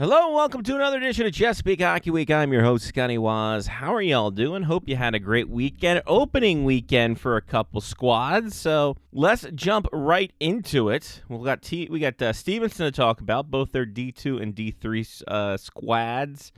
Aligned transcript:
Hello 0.00 0.28
and 0.28 0.34
welcome 0.34 0.62
to 0.62 0.76
another 0.76 0.96
edition 0.96 1.26
of 1.26 1.34
Chesapeake 1.34 1.82
Hockey 1.82 2.08
Week. 2.08 2.30
I'm 2.30 2.54
your 2.54 2.62
host, 2.62 2.86
Scotty 2.86 3.18
Waz. 3.18 3.66
How 3.66 3.94
are 3.94 4.00
y'all 4.00 4.30
doing? 4.30 4.62
Hope 4.62 4.88
you 4.88 4.96
had 4.96 5.14
a 5.14 5.18
great 5.18 5.50
weekend, 5.50 6.00
opening 6.06 6.64
weekend 6.64 7.20
for 7.20 7.36
a 7.36 7.42
couple 7.42 7.82
squads. 7.82 8.56
So 8.56 8.96
let's 9.12 9.44
jump 9.54 9.88
right 9.92 10.32
into 10.40 10.88
it. 10.88 11.20
We 11.28 11.44
got 11.44 11.60
T- 11.60 11.88
we 11.90 12.00
got 12.00 12.22
uh, 12.22 12.32
Stevenson 12.32 12.86
to 12.86 12.90
talk 12.90 13.20
about. 13.20 13.50
Both 13.50 13.72
their 13.72 13.84
D2 13.84 14.40
and 14.40 14.56
D3 14.56 15.22
uh, 15.28 15.58
squads 15.58 16.52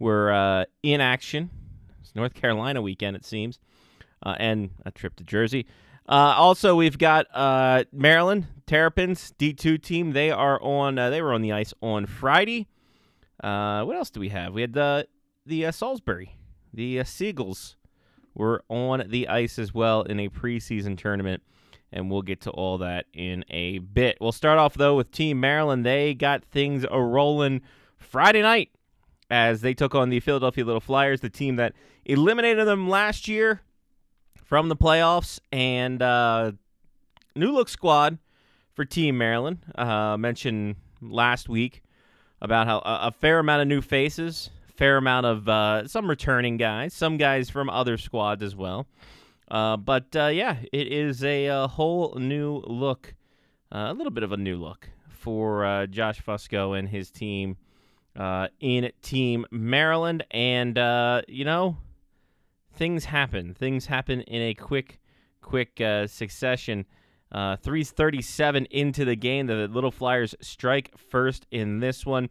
were 0.00 0.32
uh, 0.32 0.64
in 0.82 1.00
action. 1.00 1.50
It's 2.00 2.16
North 2.16 2.34
Carolina 2.34 2.82
weekend, 2.82 3.14
it 3.14 3.24
seems, 3.24 3.60
uh, 4.24 4.34
and 4.40 4.70
a 4.84 4.90
trip 4.90 5.14
to 5.14 5.22
Jersey. 5.22 5.66
Uh, 6.08 6.34
also, 6.36 6.74
we've 6.74 6.98
got 6.98 7.26
uh, 7.32 7.84
Maryland 7.92 8.48
Terrapins 8.66 9.32
D2 9.38 9.82
team. 9.82 10.12
They 10.12 10.30
are 10.30 10.60
on. 10.62 10.98
Uh, 10.98 11.10
they 11.10 11.22
were 11.22 11.32
on 11.32 11.42
the 11.42 11.52
ice 11.52 11.74
on 11.80 12.06
Friday. 12.06 12.68
Uh, 13.42 13.84
what 13.84 13.96
else 13.96 14.10
do 14.10 14.20
we 14.20 14.30
have? 14.30 14.54
We 14.54 14.62
had 14.62 14.72
the 14.72 15.06
the 15.46 15.66
uh, 15.66 15.72
Salisbury, 15.72 16.36
the 16.72 17.00
uh, 17.00 17.04
Seagulls 17.04 17.76
were 18.34 18.64
on 18.68 19.04
the 19.08 19.28
ice 19.28 19.58
as 19.58 19.74
well 19.74 20.02
in 20.02 20.18
a 20.18 20.28
preseason 20.28 20.96
tournament, 20.96 21.42
and 21.92 22.10
we'll 22.10 22.22
get 22.22 22.40
to 22.42 22.50
all 22.50 22.78
that 22.78 23.06
in 23.12 23.44
a 23.50 23.78
bit. 23.78 24.16
We'll 24.20 24.32
start 24.32 24.58
off 24.58 24.74
though 24.74 24.96
with 24.96 25.10
Team 25.10 25.40
Maryland. 25.40 25.84
They 25.84 26.14
got 26.14 26.44
things 26.44 26.86
a 26.90 27.00
rolling 27.00 27.60
Friday 27.98 28.42
night 28.42 28.70
as 29.30 29.60
they 29.60 29.74
took 29.74 29.94
on 29.94 30.10
the 30.10 30.20
Philadelphia 30.20 30.64
Little 30.64 30.80
Flyers, 30.80 31.20
the 31.20 31.30
team 31.30 31.56
that 31.56 31.74
eliminated 32.04 32.66
them 32.66 32.88
last 32.88 33.28
year 33.28 33.62
from 34.36 34.68
the 34.68 34.76
playoffs 34.76 35.40
and 35.50 36.00
uh, 36.02 36.52
new 37.34 37.50
look 37.50 37.68
squad 37.68 38.18
for 38.74 38.84
Team 38.84 39.16
Maryland. 39.16 39.58
Uh, 39.74 40.16
mentioned 40.16 40.76
last 41.00 41.48
week 41.48 41.82
about 42.40 42.66
how 42.66 42.78
a, 42.78 43.08
a, 43.08 43.12
fair 43.12 43.38
amount 43.38 43.62
of 43.62 43.68
new 43.68 43.80
faces, 43.80 44.50
fair 44.76 44.96
amount 44.96 45.26
of 45.26 45.48
uh, 45.48 45.86
some 45.86 46.08
returning 46.08 46.56
guys, 46.56 46.92
some 46.92 47.16
guys 47.16 47.48
from 47.48 47.70
other 47.70 47.96
squads 47.96 48.42
as 48.42 48.54
well. 48.54 48.86
Uh, 49.50 49.76
but 49.76 50.14
uh, 50.16 50.26
yeah, 50.26 50.56
it 50.72 50.88
is 50.92 51.22
a, 51.22 51.46
a, 51.46 51.68
whole 51.68 52.14
new 52.18 52.62
look, 52.66 53.14
uh, 53.72 53.86
a 53.90 53.94
little 53.94 54.12
bit 54.12 54.22
of 54.24 54.32
a 54.32 54.36
new 54.36 54.56
look 54.56 54.88
for 55.08 55.86
Josh 55.90 56.22
Fusco 56.22 56.78
and 56.78 56.88
his 56.88 57.10
team 57.10 57.56
in 58.60 58.90
Team 59.00 59.46
Maryland. 59.50 60.24
And, 60.30 60.76
you 61.28 61.44
know, 61.44 61.78
things 62.74 63.06
happen. 63.06 63.54
Things 63.54 63.86
happen 63.86 64.20
in 64.22 64.42
a 64.42 64.54
quick, 64.54 65.00
quick 65.40 65.80
uh, 65.80 66.06
succession. 66.06 66.86
Uh, 67.34 67.56
337 67.56 68.66
into 68.66 69.04
the 69.04 69.16
game. 69.16 69.48
The 69.48 69.66
Little 69.66 69.90
Flyers 69.90 70.36
strike 70.40 70.96
first 70.96 71.48
in 71.50 71.80
this 71.80 72.06
one. 72.06 72.30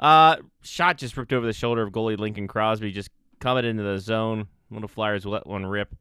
Uh, 0.00 0.38
shot 0.60 0.98
just 0.98 1.16
ripped 1.16 1.32
over 1.32 1.46
the 1.46 1.52
shoulder 1.52 1.82
of 1.82 1.92
goalie 1.92 2.18
Lincoln 2.18 2.48
Crosby, 2.48 2.90
just 2.90 3.10
coming 3.38 3.64
into 3.64 3.84
the 3.84 3.98
zone. 3.98 4.48
Little 4.72 4.88
Flyers 4.88 5.24
let 5.24 5.46
one 5.46 5.64
rip. 5.64 5.94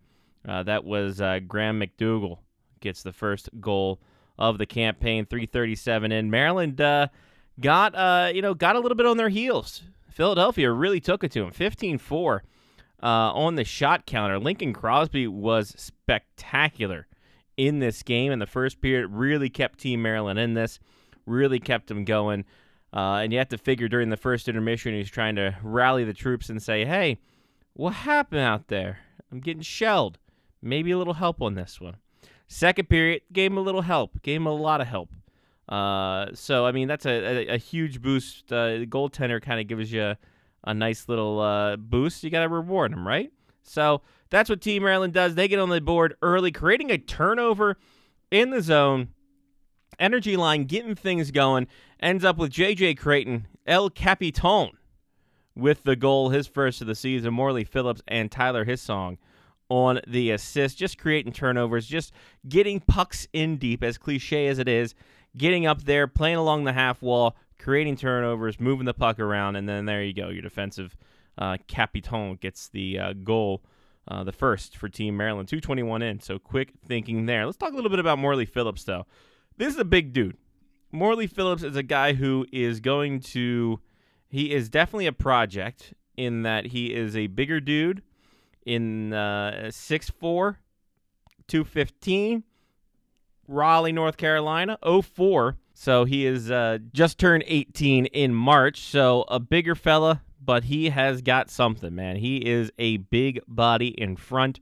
Uh, 0.48 0.64
that 0.64 0.84
was 0.84 1.22
uh, 1.22 1.42
Graham 1.48 1.80
McDougall 1.80 2.40
gets 2.80 3.04
the 3.04 3.14
first 3.14 3.50
goal 3.62 4.02
of 4.40 4.58
the 4.58 4.66
campaign. 4.66 5.28
337 5.28 6.12
in. 6.12 6.32
Maryland 6.32 6.82
uh, 6.82 7.10
got 7.60 7.94
uh, 7.94 8.32
you 8.34 8.42
know 8.42 8.56
got 8.56 8.76
a 8.76 8.80
little 8.80 8.96
bit 8.96 9.06
on 9.06 9.18
their 9.18 9.30
heels. 9.30 9.84
Philadelphia 10.10 10.72
really 10.72 11.00
took 11.00 11.24
it 11.24 11.32
to 11.34 11.42
them. 11.42 11.52
15-4 11.52 12.40
uh, 13.02 13.06
on 13.06 13.54
the 13.56 13.64
shot 13.64 14.08
counter. 14.08 14.40
Lincoln 14.40 14.74
Crosby 14.74 15.28
was 15.28 15.70
spectacular 15.78 17.08
in 17.58 17.80
this 17.80 18.04
game 18.04 18.32
in 18.32 18.40
the 18.40 18.46
first 18.46 18.82
period. 18.82 19.10
Really 19.12 19.50
kept 19.50 19.80
Team 19.80 20.02
Maryland 20.02 20.40
in 20.40 20.54
this. 20.54 20.80
Really 21.26 21.60
kept 21.60 21.88
them 21.88 22.06
going. 22.06 22.46
Uh, 22.94 23.22
and 23.24 23.34
you 23.34 23.40
have 23.40 23.50
to 23.50 23.58
figure 23.58 23.88
during 23.88 24.10
the 24.10 24.18
first 24.18 24.48
intermission, 24.48 24.94
he's 24.94 25.10
trying 25.10 25.36
to 25.36 25.56
rally 25.64 26.04
the 26.04 26.14
troops 26.14 26.50
and 26.50 26.62
say, 26.62 26.86
"Hey, 26.86 27.20
what 27.74 27.94
happened 27.94 28.42
out 28.42 28.68
there? 28.68 29.00
I'm 29.32 29.40
getting 29.40 29.64
shelled. 29.64 30.20
Maybe 30.62 30.92
a 30.92 30.98
little 30.98 31.16
help 31.16 31.42
on 31.42 31.56
this 31.56 31.82
one." 31.82 31.96
Second 32.48 32.90
period, 32.90 33.24
gave 33.32 33.52
him 33.52 33.58
a 33.58 33.62
little 33.62 33.82
help. 33.82 34.22
Gave 34.22 34.38
him 34.38 34.46
a 34.46 34.54
lot 34.54 34.80
of 34.80 34.88
help. 34.88 35.10
Uh, 35.68 36.28
so 36.34 36.66
I 36.66 36.72
mean, 36.72 36.88
that's 36.88 37.06
a, 37.06 37.48
a, 37.50 37.56
a 37.56 37.58
huge 37.58 38.02
boost. 38.02 38.54
Uh, 38.54 38.78
the 38.80 38.86
goaltender 38.88 39.42
kind 39.42 39.60
of 39.60 39.68
gives 39.68 39.92
you 39.92 40.16
a 40.64 40.74
nice 40.74 41.10
little 41.10 41.40
uh, 41.40 41.76
boost, 41.76 42.24
you 42.24 42.30
got 42.30 42.42
to 42.42 42.50
reward 42.50 42.94
him, 42.94 43.08
right? 43.08 43.32
So 43.64 44.02
that's 44.30 44.50
what 44.50 44.62
Team 44.62 44.84
Maryland 44.84 45.14
does. 45.14 45.36
They 45.36 45.48
get 45.48 45.60
on 45.60 45.70
the 45.70 45.82
board 45.82 46.16
early, 46.22 46.52
creating 46.52 46.92
a 46.92 46.98
turnover 46.98 47.78
in 48.32 48.52
the 48.52 48.62
zone. 48.62 49.10
Energy 50.00 50.36
line 50.36 50.66
getting 50.66 50.96
things 50.96 51.32
going. 51.32 51.68
Ends 52.00 52.26
up 52.26 52.38
with 52.38 52.52
J.J. 52.52 52.96
Creighton, 52.96 53.48
El 53.66 53.90
Capitan, 53.90 54.72
with 55.56 55.84
the 55.84 55.96
goal, 55.96 56.30
his 56.30 56.48
first 56.48 56.82
of 56.82 56.88
the 56.88 56.96
season. 56.96 57.34
Morley 57.34 57.64
Phillips 57.64 58.02
and 58.08 58.32
Tyler 58.32 58.66
Hissong 58.66 59.18
on 59.70 60.02
the 60.08 60.32
assist, 60.32 60.78
just 60.78 60.98
creating 60.98 61.34
turnovers, 61.34 61.88
just 61.88 62.12
getting 62.48 62.80
pucks 62.80 63.28
in 63.34 63.58
deep, 63.58 63.84
as 63.84 63.98
cliche 63.98 64.48
as 64.48 64.60
it 64.60 64.68
is, 64.68 64.94
getting 65.38 65.66
up 65.66 65.84
there, 65.84 66.08
playing 66.08 66.36
along 66.38 66.64
the 66.64 66.74
half 66.74 67.02
wall, 67.02 67.36
creating 67.60 67.96
turnovers, 67.96 68.60
moving 68.60 68.86
the 68.86 68.94
puck 68.94 69.20
around, 69.20 69.56
and 69.56 69.68
then 69.68 69.86
there 69.86 70.04
you 70.04 70.14
go. 70.14 70.30
Your 70.30 70.42
defensive 70.42 70.98
uh, 71.38 71.58
capitan 71.68 72.36
gets 72.36 72.70
the 72.70 73.00
uh, 73.00 73.14
goal, 73.14 73.64
uh, 74.08 74.24
the 74.24 74.32
first 74.32 74.78
for 74.78 74.90
Team 74.90 75.18
Maryland. 75.18 75.48
221 75.48 76.02
in, 76.02 76.20
so 76.20 76.40
quick 76.40 76.74
thinking 76.86 77.26
there. 77.26 77.46
Let's 77.46 77.58
talk 77.58 77.72
a 77.72 77.76
little 77.76 77.90
bit 77.90 78.00
about 78.00 78.20
Morley 78.20 78.46
Phillips, 78.46 78.84
though. 78.84 79.06
This 79.58 79.74
is 79.74 79.80
a 79.80 79.86
big 79.86 80.14
dude. 80.14 80.38
Morley 80.92 81.28
Phillips 81.28 81.64
is 81.64 81.76
a 81.76 81.84
guy 81.84 82.14
who 82.14 82.46
is 82.52 82.80
going 82.80 83.20
to, 83.20 83.80
he 84.30 84.52
is 84.52 84.70
definitely 84.70 85.08
a 85.08 85.14
project 85.14 85.94
in 86.16 86.44
that 86.44 86.68
he 86.68 86.94
is 86.94 87.16
a 87.16 87.28
bigger 87.28 87.60
dude 87.60 88.04
in 88.66 89.14
uh, 89.14 89.66
6'4, 89.70 90.58
215, 91.48 92.44
Raleigh, 93.48 93.92
North 93.92 94.18
Carolina, 94.18 94.78
04 94.84 95.58
so 95.74 96.06
he 96.06 96.26
is 96.26 96.52
uh, 96.52 96.78
just 96.94 97.18
turned 97.18 97.44
18 97.48 98.06
in 98.08 98.34
March. 98.34 98.82
So 98.82 99.26
a 99.28 99.40
bigger 99.40 99.76
fella, 99.76 100.22
but 100.46 100.66
he 100.66 100.90
has 100.90 101.22
got 101.22 101.50
something, 101.50 101.94
man. 101.94 102.18
He 102.18 102.38
is 102.38 102.72
a 102.78 102.98
big 102.98 103.42
body 103.48 103.90
in 103.90 104.16
front. 104.16 104.60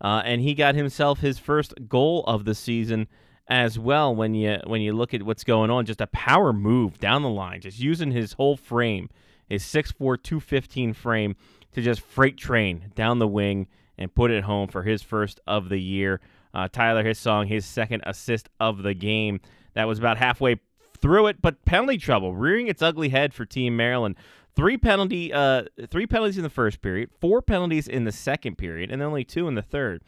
Uh, 0.00 0.22
and 0.24 0.40
he 0.40 0.54
got 0.54 0.74
himself 0.74 1.20
his 1.20 1.38
first 1.38 1.74
goal 1.88 2.24
of 2.24 2.44
the 2.44 2.54
season 2.54 3.06
as 3.48 3.78
well 3.78 4.14
when 4.14 4.34
you 4.34 4.58
when 4.66 4.80
you 4.80 4.92
look 4.92 5.12
at 5.12 5.22
what's 5.22 5.44
going 5.44 5.68
on 5.68 5.84
just 5.84 6.00
a 6.00 6.06
power 6.08 6.52
move 6.52 6.98
down 7.00 7.22
the 7.22 7.28
line 7.28 7.60
just 7.60 7.78
using 7.78 8.12
his 8.12 8.34
whole 8.34 8.56
frame 8.56 9.10
his 9.48 9.64
6'4 9.64 10.22
215 10.22 10.92
frame 10.92 11.34
to 11.72 11.82
just 11.82 12.00
freight 12.00 12.36
train 12.36 12.92
down 12.94 13.18
the 13.18 13.26
wing 13.26 13.66
and 13.98 14.14
put 14.14 14.30
it 14.30 14.44
home 14.44 14.68
for 14.68 14.84
his 14.84 15.02
first 15.02 15.40
of 15.44 15.68
the 15.68 15.80
year 15.80 16.20
uh, 16.54 16.68
tyler 16.68 17.02
hissong 17.02 17.48
his 17.48 17.66
second 17.66 18.00
assist 18.06 18.48
of 18.60 18.84
the 18.84 18.94
game 18.94 19.40
that 19.74 19.88
was 19.88 19.98
about 19.98 20.18
halfway 20.18 20.56
through 21.02 21.26
it, 21.26 21.42
but 21.42 21.64
penalty 21.64 21.98
trouble 21.98 22.34
rearing 22.34 22.68
its 22.68 22.80
ugly 22.80 23.10
head 23.10 23.34
for 23.34 23.44
Team 23.44 23.76
Maryland. 23.76 24.14
Three 24.54 24.76
penalty, 24.76 25.32
uh, 25.32 25.64
three 25.88 26.06
penalties 26.06 26.36
in 26.36 26.42
the 26.42 26.50
first 26.50 26.82
period, 26.82 27.10
four 27.20 27.40
penalties 27.40 27.88
in 27.88 28.04
the 28.04 28.12
second 28.12 28.58
period, 28.58 28.90
and 28.90 29.02
only 29.02 29.24
two 29.24 29.48
in 29.48 29.54
the 29.54 29.62
third. 29.62 30.02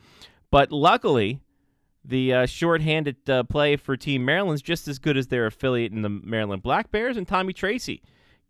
But 0.51 0.71
luckily, 0.71 1.41
the 2.05 2.33
uh, 2.33 2.47
shorthanded 2.47 3.29
uh, 3.29 3.45
play 3.45 3.77
for 3.77 3.97
Team 3.97 4.25
Maryland's 4.25 4.61
just 4.61 4.87
as 4.87 4.99
good 4.99 5.17
as 5.17 5.29
their 5.29 5.47
affiliate 5.47 5.93
in 5.93 6.03
the 6.03 6.11
Maryland 6.11 6.63
Black 6.63 6.91
Bears, 6.91 7.17
and 7.17 7.27
Tommy 7.27 7.55
Tracy 7.55 8.03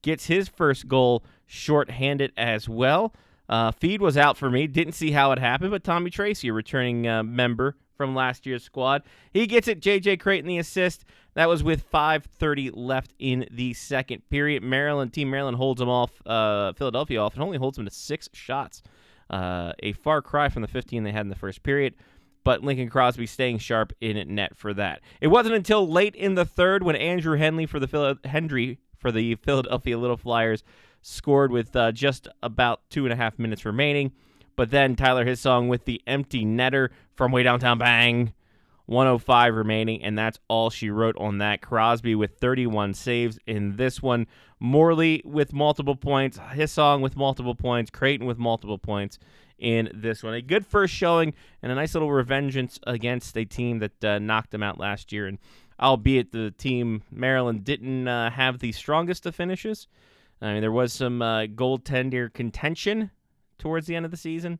gets 0.02 0.26
his 0.26 0.48
first 0.48 0.88
goal 0.88 1.24
shorthanded 1.46 2.32
as 2.36 2.68
well. 2.68 3.14
Uh, 3.48 3.70
feed 3.70 4.00
was 4.00 4.16
out 4.16 4.36
for 4.36 4.50
me. 4.50 4.66
Didn't 4.66 4.94
see 4.94 5.12
how 5.12 5.30
it 5.32 5.38
happened, 5.38 5.70
but 5.70 5.84
Tommy 5.84 6.10
Tracy, 6.10 6.48
a 6.48 6.52
returning 6.52 7.06
uh, 7.06 7.22
member 7.22 7.76
from 7.96 8.14
last 8.14 8.46
year's 8.46 8.64
squad. 8.64 9.02
He 9.32 9.46
gets 9.46 9.68
it. 9.68 9.80
JJ 9.80 10.20
Creighton 10.20 10.48
the 10.48 10.58
assist. 10.58 11.04
That 11.34 11.48
was 11.48 11.62
with 11.62 11.90
5:30 11.90 12.70
left 12.74 13.14
in 13.18 13.46
the 13.50 13.74
second 13.74 14.28
period. 14.30 14.62
Maryland 14.62 15.12
team 15.12 15.30
Maryland 15.30 15.56
holds 15.56 15.80
them 15.80 15.88
off. 15.88 16.10
Uh, 16.26 16.72
Philadelphia 16.74 17.20
off 17.20 17.34
and 17.34 17.42
only 17.42 17.58
holds 17.58 17.76
them 17.76 17.84
to 17.86 17.90
six 17.90 18.28
shots. 18.32 18.82
Uh, 19.30 19.72
a 19.82 19.92
far 19.92 20.22
cry 20.22 20.48
from 20.48 20.62
the 20.62 20.68
15 20.68 21.02
they 21.02 21.12
had 21.12 21.22
in 21.22 21.30
the 21.30 21.34
first 21.34 21.62
period. 21.62 21.94
But 22.44 22.62
Lincoln 22.62 22.90
Crosby 22.90 23.26
staying 23.26 23.58
sharp 23.58 23.92
in 24.00 24.34
net 24.34 24.54
for 24.54 24.74
that. 24.74 25.00
It 25.20 25.28
wasn't 25.28 25.54
until 25.54 25.88
late 25.88 26.14
in 26.14 26.34
the 26.34 26.44
third 26.44 26.82
when 26.82 26.94
Andrew 26.94 27.38
Henley 27.38 27.64
for 27.64 27.80
the 27.80 27.88
Phil- 27.88 28.18
Hendry 28.24 28.78
for 28.98 29.10
the 29.10 29.34
Philadelphia 29.36 29.98
Little 29.98 30.18
Flyers 30.18 30.62
scored 31.00 31.50
with 31.50 31.74
uh, 31.74 31.92
just 31.92 32.28
about 32.42 32.82
two 32.90 33.04
and 33.04 33.12
a 33.12 33.16
half 33.16 33.38
minutes 33.38 33.64
remaining. 33.64 34.12
But 34.56 34.70
then 34.70 34.96
Tyler 34.96 35.24
Hissong 35.24 35.68
with 35.68 35.84
the 35.84 36.02
empty 36.06 36.44
netter 36.44 36.90
from 37.14 37.32
way 37.32 37.42
downtown. 37.42 37.78
Bang. 37.78 38.32
105 38.86 39.54
remaining, 39.54 40.02
and 40.02 40.18
that's 40.18 40.38
all 40.46 40.68
she 40.68 40.90
wrote 40.90 41.16
on 41.16 41.38
that. 41.38 41.62
Crosby 41.62 42.14
with 42.14 42.36
31 42.38 42.92
saves 42.92 43.38
in 43.46 43.76
this 43.76 44.02
one. 44.02 44.26
Morley 44.60 45.22
with 45.24 45.54
multiple 45.54 45.96
points. 45.96 46.38
Hissong 46.38 47.00
with 47.00 47.16
multiple 47.16 47.54
points. 47.54 47.90
Creighton 47.90 48.26
with 48.26 48.36
multiple 48.36 48.78
points 48.78 49.18
in 49.58 49.90
this 49.94 50.22
one. 50.22 50.34
A 50.34 50.42
good 50.42 50.66
first 50.66 50.92
showing 50.92 51.32
and 51.62 51.72
a 51.72 51.74
nice 51.74 51.94
little 51.94 52.10
revengeance 52.10 52.78
against 52.86 53.36
a 53.36 53.44
team 53.44 53.78
that 53.78 54.04
uh, 54.04 54.18
knocked 54.18 54.50
them 54.50 54.62
out 54.62 54.78
last 54.78 55.12
year. 55.12 55.26
And 55.26 55.38
albeit 55.80 56.32
the 56.32 56.50
team 56.50 57.02
Maryland 57.10 57.64
didn't 57.64 58.06
uh, 58.06 58.30
have 58.30 58.58
the 58.58 58.72
strongest 58.72 59.26
of 59.26 59.34
finishes. 59.34 59.88
I 60.42 60.52
mean, 60.52 60.60
there 60.60 60.72
was 60.72 60.92
some 60.92 61.22
uh, 61.22 61.44
goaltender 61.46 62.32
contention 62.32 63.10
towards 63.64 63.86
the 63.86 63.96
end 63.96 64.04
of 64.04 64.10
the 64.10 64.16
season, 64.18 64.58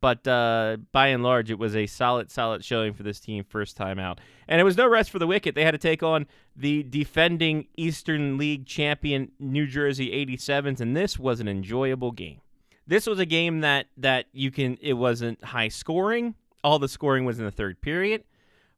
but 0.00 0.28
uh, 0.28 0.76
by 0.92 1.08
and 1.08 1.24
large, 1.24 1.50
it 1.50 1.58
was 1.58 1.74
a 1.74 1.86
solid, 1.86 2.30
solid 2.30 2.64
showing 2.64 2.92
for 2.92 3.02
this 3.02 3.18
team 3.18 3.42
first 3.42 3.76
time 3.76 3.98
out. 3.98 4.20
And 4.46 4.60
it 4.60 4.64
was 4.64 4.76
no 4.76 4.86
rest 4.86 5.10
for 5.10 5.18
the 5.18 5.26
wicket. 5.26 5.56
They 5.56 5.64
had 5.64 5.72
to 5.72 5.78
take 5.78 6.04
on 6.04 6.28
the 6.54 6.84
defending 6.84 7.66
Eastern 7.76 8.38
League 8.38 8.64
champion 8.64 9.32
New 9.40 9.66
Jersey 9.66 10.10
87s, 10.24 10.80
and 10.80 10.96
this 10.96 11.18
was 11.18 11.40
an 11.40 11.48
enjoyable 11.48 12.12
game. 12.12 12.42
This 12.86 13.06
was 13.06 13.18
a 13.18 13.26
game 13.26 13.62
that 13.62 13.86
that 13.96 14.26
you 14.32 14.52
can. 14.52 14.78
It 14.80 14.92
wasn't 14.92 15.42
high 15.42 15.68
scoring. 15.68 16.36
All 16.62 16.78
the 16.78 16.88
scoring 16.88 17.24
was 17.24 17.40
in 17.40 17.44
the 17.44 17.50
third 17.50 17.80
period, 17.80 18.22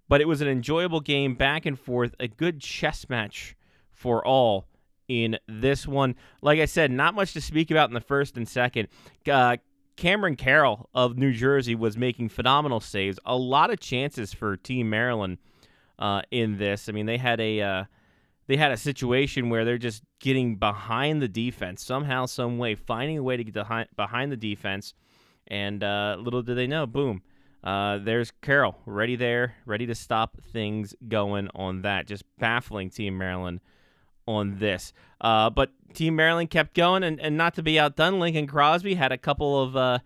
but 0.09 0.23
it 0.23 0.29
was 0.29 0.41
an 0.41 0.49
enjoyable 0.49 1.01
game, 1.01 1.35
back 1.35 1.67
and 1.67 1.79
forth, 1.79 2.15
a 2.19 2.29
good 2.29 2.61
chess 2.61 3.11
match 3.11 3.57
for 3.91 4.27
all 4.27 4.69
in 5.09 5.39
this 5.47 5.87
one. 5.87 6.15
Like 6.43 6.61
I 6.61 6.65
said, 6.65 6.91
not 6.91 7.15
much 7.15 7.33
to 7.35 7.41
speak 7.41 7.71
about 7.71 7.91
in 7.91 7.95
the 7.95 8.01
first 8.01 8.37
and 8.37 8.49
second. 8.49 8.89
Uh, 9.31 9.57
Cameron 9.97 10.37
Carroll 10.37 10.89
of 10.95 11.17
New 11.17 11.33
Jersey 11.33 11.75
was 11.75 11.97
making 11.97 12.29
phenomenal 12.29 12.81
saves. 12.81 13.19
A 13.25 13.37
lot 13.37 13.71
of 13.71 13.81
chances 13.81 14.33
for 14.33 14.57
Team 14.57 14.91
Maryland 14.91 15.39
uh, 15.99 16.23
in 16.31 16.59
this. 16.59 16.89
I 16.89 16.93
mean, 16.93 17.07
they 17.07 17.17
had 17.17 17.41
a 17.41 17.61
uh, 17.61 17.85
they 18.47 18.57
had 18.57 18.73
a 18.73 18.77
situation 18.77 19.49
where 19.49 19.65
they're 19.65 19.79
just 19.79 20.03
getting 20.21 20.57
behind 20.57 21.21
the 21.21 21.29
defense 21.29 21.85
somehow, 21.85 22.27
some 22.27 22.59
way, 22.59 22.75
finding 22.75 23.19
a 23.19 23.23
way 23.23 23.37
to 23.37 23.45
get 23.45 23.97
behind 23.97 24.33
the 24.33 24.37
defense. 24.37 24.95
And 25.49 25.83
uh, 25.83 26.17
little 26.19 26.43
did 26.43 26.57
they 26.57 26.67
know, 26.67 26.87
boom, 26.87 27.23
uh, 27.65 27.99
there's 27.99 28.33
Carroll 28.43 28.77
ready 28.85 29.17
there, 29.17 29.57
ready 29.65 29.87
to 29.87 29.95
stop 29.95 30.37
things 30.53 30.95
going 31.09 31.49
on 31.55 31.83
that. 31.83 32.07
Just 32.07 32.25
baffling 32.39 32.91
Team 32.91 33.19
Maryland 33.19 33.61
on 34.27 34.59
this. 34.59 34.93
Uh, 35.21 35.51
but 35.51 35.73
Team 35.95 36.17
Maryland 36.17 36.51
kept 36.51 36.75
going, 36.75 37.03
and, 37.03 37.21
and 37.21 37.37
not 37.37 37.55
to 37.55 37.63
be 37.63 37.79
outdone, 37.79 38.21
Lincoln 38.21 38.47
Crosby 38.47 38.95
had 38.95 39.13
a 39.13 39.19
couple 39.19 39.63
of 39.63 39.77
uh, 39.77 39.99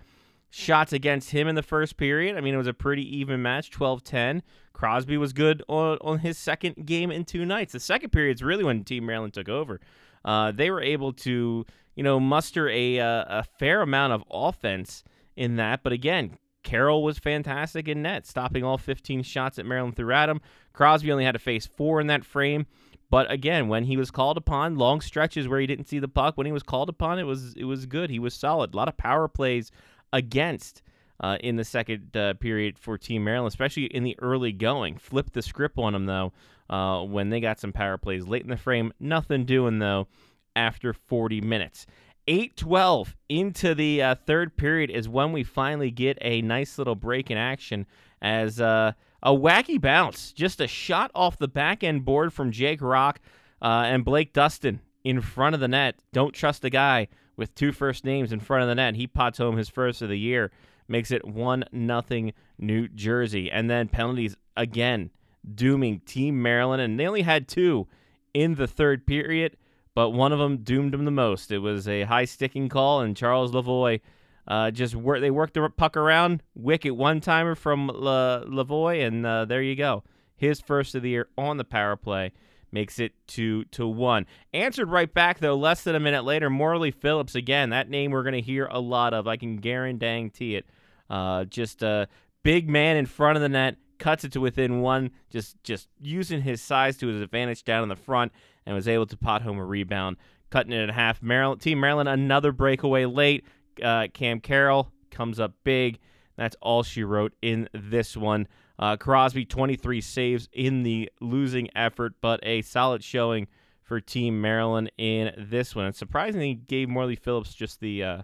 shots 0.51 0.93
against 0.93 1.31
him 1.31 1.49
in 1.49 1.55
the 1.55 1.63
first 1.63 1.97
period. 1.97 2.37
I 2.37 2.41
mean, 2.41 2.55
it 2.55 2.59
was 2.59 2.67
a 2.67 2.75
pretty 2.75 3.19
even 3.19 3.43
match, 3.43 3.71
12 3.71 4.05
10. 4.05 4.43
Crosby 4.73 5.17
was 5.17 5.33
good 5.33 5.63
on, 5.69 5.99
on 6.01 6.19
his 6.21 6.39
second 6.39 6.87
game 6.87 7.11
in 7.11 7.25
two 7.25 7.45
nights. 7.45 7.73
The 7.73 7.81
second 7.81 8.11
period 8.11 8.37
is 8.37 8.43
really 8.43 8.65
when 8.65 8.85
Team 8.85 9.07
Maryland 9.07 9.35
took 9.35 9.49
over. 9.49 9.81
Uh, 10.25 10.53
they 10.53 10.71
were 10.71 10.83
able 10.83 11.13
to, 11.13 11.67
you 11.95 12.03
know, 12.03 12.21
muster 12.21 12.69
a, 12.69 12.99
uh, 12.99 13.41
a 13.41 13.45
fair 13.59 13.83
amount 13.83 14.13
of 14.13 14.25
offense 14.31 15.05
in 15.37 15.57
that. 15.57 15.83
But 15.83 15.93
again, 15.93 16.39
Carroll 16.63 17.03
was 17.03 17.19
fantastic 17.19 17.89
in 17.89 18.03
net, 18.03 18.27
stopping 18.27 18.65
all 18.65 18.79
15 18.79 19.23
shots 19.23 19.57
that 19.57 19.67
Maryland 19.67 19.97
threw 19.97 20.13
at 20.13 20.29
him. 20.29 20.41
Crosby 20.73 21.11
only 21.11 21.25
had 21.25 21.33
to 21.33 21.39
face 21.39 21.67
four 21.67 22.01
in 22.01 22.07
that 22.09 22.25
frame. 22.25 22.67
But 23.11 23.31
again, 23.31 23.69
when 23.69 23.85
he 23.85 23.97
was 23.97 24.11
called 24.11 24.37
upon, 24.37 24.77
long 24.77 25.01
stretches 25.01 25.49
where 25.49 25.61
he 25.61 25.67
didn't 25.67 25.89
see 25.89 25.99
the 25.99 26.09
puck, 26.09 26.37
when 26.37 26.47
he 26.47 26.53
was 26.53 26.63
called 26.63 26.89
upon, 26.89 27.19
it 27.19 27.25
was 27.25 27.55
it 27.55 27.65
was 27.65 27.87
good. 27.87 28.09
He 28.09 28.21
was 28.21 28.35
solid. 28.35 28.73
A 28.73 28.77
lot 28.77 28.89
of 28.89 28.97
power 28.97 29.27
plays 29.27 29.73
against 30.13 30.83
uh, 31.19 31.37
in 31.41 31.57
the 31.57 31.65
second 31.65 32.17
uh, 32.17 32.35
period 32.35 32.79
for 32.79 32.97
Team 32.97 33.25
Maryland, 33.25 33.49
especially 33.49 33.85
in 33.87 34.05
the 34.05 34.17
early 34.21 34.53
going. 34.53 34.97
Flipped 34.97 35.33
the 35.33 35.43
script 35.43 35.77
on 35.79 35.93
them 35.93 36.07
though 36.07 36.33
uh, 36.71 37.03
when 37.03 37.31
they 37.31 37.41
got 37.41 37.59
some 37.59 37.73
power 37.73 37.99
plays 37.99 38.27
late 38.27 38.43
in 38.43 38.51
the 38.51 38.57
frame. 38.57 38.93
Nothing 39.01 39.45
doing 39.45 39.81
though 39.81 40.07
after 40.55 40.93
40 40.93 41.41
minutes. 41.41 41.87
8-12 42.29 43.15
into 43.29 43.75
the 43.75 44.03
uh, 44.03 44.15
third 44.15 44.57
period 44.57 44.91
is 44.91 45.09
when 45.09 45.33
we 45.33 45.43
finally 45.43 45.91
get 45.91 46.17
a 46.21 46.43
nice 46.43 46.79
little 46.79 46.95
break 46.95 47.31
in 47.31 47.37
action 47.37 47.87
as 48.23 48.61
uh, 48.61 48.93
a 49.23 49.33
wacky 49.33 49.81
bounce, 49.81 50.33
just 50.33 50.61
a 50.61 50.67
shot 50.67 51.11
off 51.15 51.39
the 51.39 51.49
back 51.49 51.85
end 51.85 52.05
board 52.05 52.33
from 52.33 52.51
Jake 52.51 52.81
Rock 52.81 53.21
uh, 53.63 53.85
and 53.87 54.05
Blake 54.05 54.33
Dustin 54.33 54.81
in 55.05 55.21
front 55.21 55.55
of 55.55 55.61
the 55.61 55.69
net. 55.69 55.97
Don't 56.13 56.35
trust 56.35 56.65
a 56.65 56.71
guy 56.71 57.09
with 57.37 57.55
two 57.55 57.73
first 57.73 58.05
names 58.05 58.33
in 58.33 58.41
front 58.41 58.63
of 58.63 58.69
the 58.69 58.75
net. 58.75 58.97
He 58.97 59.07
pots 59.07 59.39
home 59.39 59.57
his 59.57 59.69
first 59.69 60.03
of 60.03 60.09
the 60.09 60.19
year, 60.19 60.51
makes 60.89 61.11
it 61.11 61.25
one 61.25 61.65
nothing 61.73 62.33
New 62.59 62.89
Jersey, 62.89 63.51
and 63.51 63.71
then 63.71 63.89
penalties 63.89 64.37
again, 64.57 65.11
dooming 65.55 66.01
Team 66.01 66.43
Maryland, 66.43 66.83
and 66.83 67.01
they 67.01 67.07
only 67.07 67.23
had 67.23 67.49
two 67.49 67.87
in 68.35 68.55
the 68.55 68.67
third 68.67 69.07
period, 69.07 69.57
but 69.95 70.11
one 70.11 70.33
of 70.33 70.39
them 70.39 70.59
doomed 70.59 70.93
them 70.93 71.05
the 71.05 71.11
most. 71.11 71.51
It 71.51 71.59
was 71.59 71.89
a 71.89 72.03
high 72.03 72.27
sticking 72.27 72.69
call, 72.69 73.01
and 73.01 73.17
Charles 73.17 73.53
Lavoie 73.53 74.01
uh, 74.49 74.71
just 74.71 74.95
work, 74.95 75.21
they 75.21 75.31
worked 75.31 75.55
the 75.55 75.69
puck 75.71 75.97
around, 75.97 76.43
wicket 76.55 76.97
one 76.97 77.21
timer 77.21 77.55
from 77.55 77.89
La, 77.89 78.41
Lavoie, 78.41 79.07
and 79.07 79.25
uh, 79.25 79.45
there 79.45 79.63
you 79.63 79.77
go. 79.77 80.03
His 80.37 80.61
first 80.61 80.95
of 80.95 81.03
the 81.03 81.11
year 81.11 81.29
on 81.37 81.57
the 81.59 81.65
power 81.65 81.97
play 81.97 82.33
makes 82.73 82.99
it 82.99 83.13
two 83.27 83.65
to 83.67 83.87
one. 83.87 84.27
Answered 84.55 84.89
right 84.89 85.13
back 85.13 85.39
though, 85.39 85.57
less 85.57 85.83
than 85.83 85.95
a 85.95 86.01
minute 86.01 86.25
later, 86.25 86.49
Morley 86.49 86.91
Phillips 86.91 87.35
again. 87.35 87.71
That 87.71 87.91
name 87.91 88.11
we're 88.11 88.23
gonna 88.23 88.41
hear 88.41 88.67
a 88.71 88.81
lot 88.81 89.13
of. 89.13 89.27
I 89.27 89.37
can 89.37 89.57
guarantee 89.57 90.57
it. 90.57 90.67
Uh, 91.09 91.45
just 91.45 91.83
a 91.83 92.09
big 92.43 92.69
man 92.69 92.97
in 92.97 93.07
front 93.07 93.37
of 93.37 93.43
the 93.43 93.49
net, 93.49 93.77
cuts 93.99 94.25
it 94.25 94.33
to 94.33 94.41
within 94.41 94.81
one. 94.81 95.11
Just 95.31 95.63
just 95.63 95.89
using 96.01 96.41
his 96.43 96.63
size 96.63 96.97
to 96.99 97.09
his 97.09 97.21
advantage 97.21 97.65
down 97.65 97.83
in 97.83 97.89
the 97.89 97.97
front, 97.97 98.33
and 98.67 98.75
was 98.75 98.89
able 98.89 99.07
to 99.07 99.17
pot 99.17 99.43
home 99.43 99.59
a 99.59 99.65
rebound, 99.65 100.17
cutting 100.51 100.73
it 100.73 100.81
in 100.81 100.89
half. 100.89 101.23
Maryland 101.23 101.61
Team 101.61 101.81
Maryland 101.81 102.09
another 102.09 102.53
breakaway 102.53 103.05
late 103.05 103.45
uh, 103.83 104.09
Cam 104.13 104.41
Carroll 104.41 104.91
comes 105.11 105.41
up 105.41 105.53
big. 105.65 105.99
That's 106.37 106.57
all 106.61 106.83
she 106.83 107.05
wrote 107.05 107.35
in 107.43 107.69
this 107.73 108.17
one. 108.17 108.49
Uh, 108.79 108.97
Crosby 108.97 109.45
23 109.45 110.01
saves 110.01 110.49
in 110.53 110.83
the 110.83 111.11
losing 111.21 111.69
effort, 111.77 112.15
but 112.21 112.41
a 112.43 112.63
solid 112.63 113.05
showing 113.05 113.47
for 113.83 114.01
Team 114.01 114.41
Maryland 114.41 114.91
in 114.97 115.33
this 115.37 115.75
one. 115.75 115.87
And 115.87 115.95
surprisingly, 115.95 116.55
gave 116.55 116.89
Morley 116.89 117.17
Phillips 117.17 117.55
just 117.55 117.81
the 117.81 118.03
uh, 118.03 118.23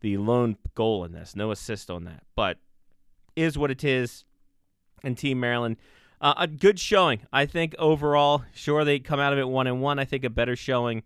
the 0.00 0.18
lone 0.18 0.56
goal 0.74 1.04
in 1.04 1.12
this, 1.12 1.34
no 1.34 1.50
assist 1.50 1.90
on 1.90 2.04
that. 2.04 2.24
But 2.34 2.58
is 3.36 3.56
what 3.56 3.70
it 3.70 3.84
is. 3.84 4.24
And 5.04 5.16
Team 5.16 5.38
Maryland, 5.38 5.76
uh, 6.20 6.34
a 6.36 6.46
good 6.46 6.80
showing, 6.80 7.20
I 7.32 7.46
think 7.46 7.74
overall. 7.78 8.44
Sure, 8.54 8.84
they 8.84 8.98
come 8.98 9.20
out 9.20 9.32
of 9.32 9.38
it 9.38 9.48
one 9.48 9.66
and 9.66 9.80
one. 9.80 9.98
I 9.98 10.04
think 10.04 10.24
a 10.24 10.30
better 10.30 10.56
showing 10.56 11.02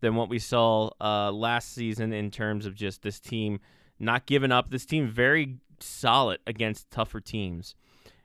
than 0.00 0.14
what 0.14 0.28
we 0.28 0.38
saw 0.38 0.90
uh, 1.00 1.30
last 1.32 1.74
season 1.74 2.12
in 2.12 2.30
terms 2.30 2.66
of 2.66 2.74
just 2.74 3.02
this 3.02 3.20
team 3.20 3.60
not 3.98 4.26
giving 4.26 4.52
up. 4.52 4.70
This 4.70 4.86
team 4.86 5.08
very 5.08 5.58
solid 5.80 6.40
against 6.46 6.90
tougher 6.90 7.20
teams. 7.20 7.74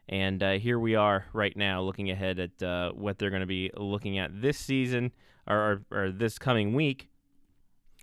And 0.10 0.44
uh, 0.44 0.52
here 0.54 0.80
we 0.80 0.96
are 0.96 1.25
right 1.34 1.56
now 1.56 1.81
looking 1.81 2.12
ahead 2.12 2.40
at 2.40 2.62
uh, 2.62 2.92
what 2.92 3.18
they're 3.18 3.30
going 3.30 3.42
to 3.42 3.46
be 3.46 3.72
looking 3.75 4.18
at 4.18 4.42
this 4.42 4.58
season 4.58 5.12
or, 5.48 5.58
or, 5.92 5.98
or, 5.98 6.12
this 6.12 6.38
coming 6.38 6.74
week. 6.74 7.10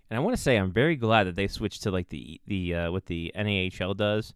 And 0.08 0.18
I 0.18 0.20
want 0.20 0.34
to 0.34 0.42
say 0.42 0.56
I'm 0.56 0.72
very 0.72 0.96
glad 0.96 1.24
that 1.24 1.36
they 1.36 1.46
switched 1.46 1.82
to 1.84 1.90
like 1.90 2.08
the 2.08 2.40
the 2.46 2.74
uh, 2.74 2.90
what 2.90 3.06
the 3.06 3.32
NAHL 3.36 3.96
does 3.96 4.34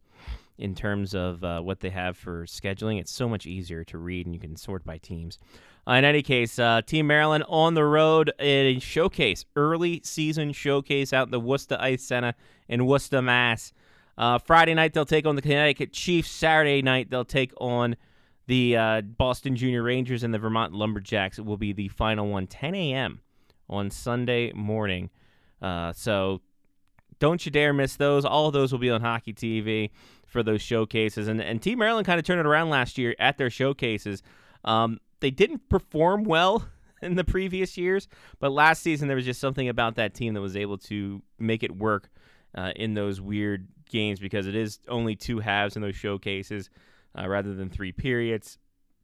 in 0.57 0.75
terms 0.75 1.15
of 1.15 1.43
uh, 1.43 1.61
what 1.61 1.81
they 1.81 1.91
have 1.91 2.17
for 2.17 2.45
scheduling. 2.45 3.01
It's 3.01 3.13
so 3.13 3.29
much 3.29 3.47
easier 3.47 3.83
to 3.85 3.99
read 3.99 4.27
and 4.27 4.35
you 4.35 4.41
can 4.41 4.57
sort 4.57 4.85
by 4.85 4.99
teams. 4.99 5.39
Uh, 5.87 5.93
in 5.95 6.05
any 6.05 6.23
case, 6.23 6.59
uh, 6.59 6.81
Team 6.83 7.07
Maryland 7.07 7.45
on 7.49 7.75
the 7.75 7.85
road 7.85 8.33
in 8.39 8.81
showcase, 8.81 9.45
early 9.55 10.01
season 10.03 10.53
showcase 10.53 11.13
out 11.13 11.29
in 11.29 11.31
the 11.31 11.41
Worcester 11.41 11.77
Ice 11.79 12.03
Center 12.03 12.35
in 12.69 12.87
Worcester, 12.87 13.21
Mass. 13.21 13.73
Uh, 14.17 14.39
Friday 14.39 14.75
night 14.75 14.95
they'll 14.95 15.05
take 15.05 15.27
on 15.27 15.37
the 15.37 15.43
Connecticut 15.43 15.93
Chiefs. 15.93 16.31
Saturday 16.31 16.81
night 16.81 17.11
they'll 17.11 17.25
take 17.25 17.53
on 17.59 17.97
the 18.47 18.77
uh, 18.77 19.01
Boston 19.03 19.57
Junior 19.57 19.83
Rangers 19.83 20.23
and 20.23 20.33
the 20.33 20.39
Vermont 20.39 20.73
Lumberjacks. 20.73 21.39
It 21.39 21.45
will 21.45 21.57
be 21.57 21.73
the 21.73 21.89
final 21.89 22.29
one, 22.29 22.47
10 22.47 22.75
a.m. 22.75 23.21
on 23.69 23.91
Sunday 23.91 24.53
morning. 24.53 25.11
Uh, 25.61 25.93
so 25.93 26.41
don't 27.19 27.45
you 27.45 27.51
dare 27.51 27.73
miss 27.73 27.97
those. 27.97 28.25
All 28.25 28.47
of 28.47 28.53
those 28.53 28.73
will 28.73 28.79
be 28.79 28.91
on 28.91 29.01
Hockey 29.01 29.33
TV 29.33 29.91
for 30.27 30.43
those 30.43 30.63
showcases. 30.63 31.29
And, 31.29 31.41
and 31.41 31.61
Team 31.61 31.79
Maryland 31.79 32.07
kind 32.07 32.19
of 32.19 32.25
turned 32.25 32.41
it 32.41 32.47
around 32.47 32.71
last 32.71 32.99
year 32.99 33.15
at 33.19 33.39
their 33.39 33.51
showcases. 33.51 34.23
Um, 34.65 35.01
they 35.21 35.31
didn't 35.31 35.69
perform 35.69 36.25
well 36.25 36.67
in 37.03 37.15
the 37.15 37.25
previous 37.25 37.77
years, 37.77 38.09
but 38.39 38.53
last 38.53 38.83
season 38.83 39.09
there 39.09 39.17
was 39.17 39.25
just 39.25 39.41
something 39.41 39.69
about 39.69 39.97
that 39.97 40.15
team 40.15 40.35
that 40.35 40.41
was 40.41 40.57
able 40.57 40.79
to 40.79 41.23
make 41.39 41.63
it 41.63 41.77
work 41.77 42.11
uh, 42.55 42.73
in 42.77 42.95
those 42.95 43.21
weird 43.21 43.69
games 43.89 44.19
because 44.19 44.47
it 44.47 44.55
is 44.55 44.79
only 44.89 45.17
two 45.17 45.41
halves 45.41 45.77
in 45.77 45.83
those 45.83 45.97
showcases 45.97 46.71
uh, 47.19 47.29
rather 47.29 47.55
than 47.55 47.69
three 47.69 47.93
periods. 47.93 48.59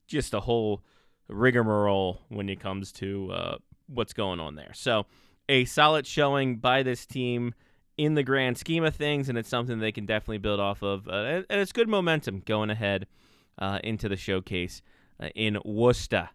Just 0.07 0.35
a 0.35 0.40
whole 0.40 0.83
rigmarole 1.29 2.23
when 2.29 2.49
it 2.49 2.61
comes 2.61 2.93
to 2.93 3.31
uh, 3.33 3.57
what's 3.87 4.12
going 4.12 4.40
on 4.40 4.57
there. 4.57 4.73
So, 4.75 5.07
a 5.49 5.64
solid 5.64 6.07
showing 6.07 6.57
by 6.57 6.83
this 6.83 7.07
team 7.07 7.55
in 7.97 8.14
the 8.14 8.23
grand 8.23 8.57
scheme 8.57 8.85
of 8.85 8.95
things, 8.95 9.29
and 9.29 9.37
it's 9.37 9.49
something 9.49 9.79
they 9.79 9.93
can 9.93 10.07
definitely 10.07 10.38
build 10.38 10.61
off 10.61 10.83
of. 10.83 11.09
Uh, 11.09 11.43
and 11.50 11.61
it's 11.61 11.73
good 11.73 11.88
momentum 11.88 12.43
going 12.47 12.71
ahead 12.71 13.07
uh, 13.59 13.81
into 13.83 14.09
the 14.09 14.17
showcase 14.17 14.81
in 15.35 15.59
Worcester. 15.65 16.31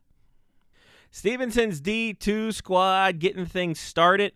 Stevenson's 1.11 1.79
D2 1.81 2.53
squad 2.53 3.19
getting 3.19 3.45
things 3.45 3.79
started 3.79 4.33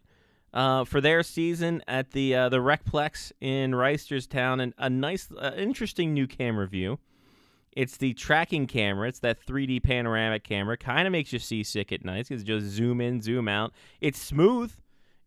uh, 0.54 0.84
for 0.86 1.02
their 1.02 1.24
season 1.24 1.84
at 1.88 2.12
the 2.12 2.36
uh, 2.36 2.50
the 2.50 2.58
Recplex 2.58 3.32
in 3.42 3.72
Reisterstown, 3.72 4.62
and 4.62 4.74
a 4.78 4.90
nice, 4.90 5.30
uh, 5.32 5.52
interesting 5.58 6.14
new 6.14 6.28
camera 6.28 6.68
view 6.68 7.00
It's 7.74 7.98
the 7.98 8.14
tracking 8.14 8.66
camera. 8.66 9.08
It's 9.08 9.20
that 9.20 9.46
3D 9.46 9.84
panoramic 9.84 10.44
camera. 10.44 10.78
Kind 10.78 11.08
of 11.08 11.12
makes 11.12 11.34
you 11.34 11.40
seasick 11.40 11.92
at 11.92 12.04
night 12.04 12.28
because 12.28 12.44
just 12.44 12.68
zoom 12.68 13.02
in, 13.02 13.22
zoom 13.22 13.48
out. 13.48 13.74
It's 14.02 14.22
smooth. 14.22 14.74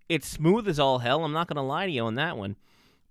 It's 0.08 0.26
smooth 0.26 0.68
as 0.68 0.78
all 0.78 0.98
hell. 0.98 1.24
I'm 1.24 1.32
not 1.32 1.46
going 1.46 1.56
to 1.56 1.62
lie 1.62 1.86
to 1.86 1.92
you 1.92 2.02
on 2.04 2.16
that 2.16 2.36
one. 2.36 2.56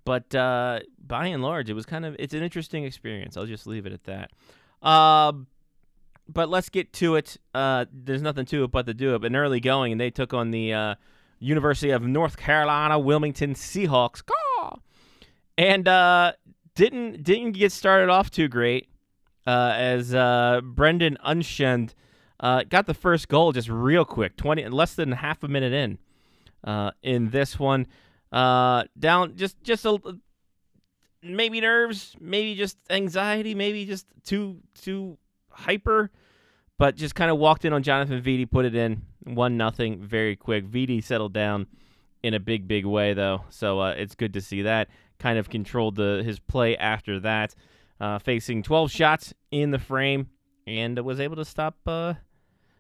But 0.03 0.34
uh, 0.34 0.80
by 1.06 1.27
and 1.27 1.44
large, 1.44 1.70
it 1.70 1.74
was 1.74 1.86
kind 1.86 2.06
of 2.06 2.15
it's 2.18 2.34
an 2.34 2.41
interesting 2.41 2.84
experience. 2.86 3.38
I'll 3.38 3.46
just 3.46 3.68
leave 3.68 3.86
it 3.86 3.94
at 3.94 4.03
that. 4.06 4.32
Uh, 4.82 5.34
but 6.28 6.50
let's 6.50 6.70
get 6.70 6.94
to 6.94 7.16
it. 7.16 7.38
Uh, 7.54 7.86
there's 7.92 8.22
nothing 8.22 8.46
to 8.48 8.63
it 8.63 8.72
but 8.72 8.86
to 8.86 8.94
do 8.94 9.16
it. 9.16 9.24
An 9.25 9.36
early 9.36 9.60
going, 9.60 9.92
and 9.92 10.01
they 10.01 10.10
took 10.10 10.34
on 10.34 10.51
the 10.51 10.74
uh, 10.74 10.96
University 11.40 11.92
of 11.92 12.04
North 12.04 12.38
Carolina 12.38 13.00
Wilmington 13.00 13.54
Seahawks, 13.54 14.22
and 15.58 15.88
uh, 15.88 16.34
didn't 16.75 17.24
didn't 17.24 17.54
get 17.54 17.72
started 17.72 18.10
off 18.10 18.30
too 18.32 18.48
great 18.48 18.90
uh, 19.46 19.74
as 19.75 20.13
uh, 20.13 20.62
Brendan 20.63 21.18
Unshend 21.25 21.94
got 22.42 22.86
the 22.86 22.94
first 22.94 23.28
goal 23.28 23.51
just 23.51 23.70
real 23.70 24.06
quick, 24.06 24.38
twenty 24.38 24.68
less 24.68 24.96
than 24.96 25.12
half 25.12 25.44
a 25.44 25.48
minute 25.48 25.74
in 25.74 25.98
in 27.04 27.30
this 27.30 27.60
one. 27.60 27.88
Uh, 28.32 28.86
down 28.98 29.36
just 29.36 29.62
just 29.63 29.86
a 29.86 30.00
maybe 31.22 31.62
nerves, 31.62 32.16
maybe 32.20 32.56
just 32.56 32.78
anxiety, 32.90 33.56
maybe 33.56 33.86
just 33.86 34.06
too 34.24 34.60
too 34.82 35.18
hyper, 35.51 36.12
but 36.77 36.96
just 36.96 37.15
kind 37.15 37.31
of 37.31 37.38
walked 37.38 37.65
in 37.65 37.74
on 37.74 37.84
Jonathan 37.84 38.22
Vitti, 38.22 38.50
put 38.50 38.65
it 38.65 38.75
in 38.75 39.03
one 39.24 39.58
nothing 39.58 40.01
very 40.01 40.36
quick. 40.36 40.65
Vitti 40.65 41.03
settled 41.03 41.34
down 41.34 41.67
in 42.24 42.34
a 42.34 42.39
big 42.39 42.67
big 42.67 42.86
way 42.86 43.13
though, 43.13 43.43
so 43.50 43.79
uh, 43.79 43.91
it's 43.91 44.15
good 44.15 44.34
to 44.34 44.41
see 44.41 44.63
that. 44.63 44.89
Kind 45.20 45.38
of 45.38 45.50
controlled 45.50 45.96
the 45.96 46.22
his 46.25 46.39
play 46.39 46.75
after 46.77 47.20
that, 47.20 47.55
uh, 48.00 48.20
facing 48.20 48.63
12 48.63 48.91
shots 48.91 49.34
in 49.51 49.72
the 49.72 49.79
frame 49.79 50.29
and 50.67 50.98
was 51.00 51.20
able 51.20 51.36
to 51.36 51.46
stop 51.46 51.77
uh, 51.86 52.15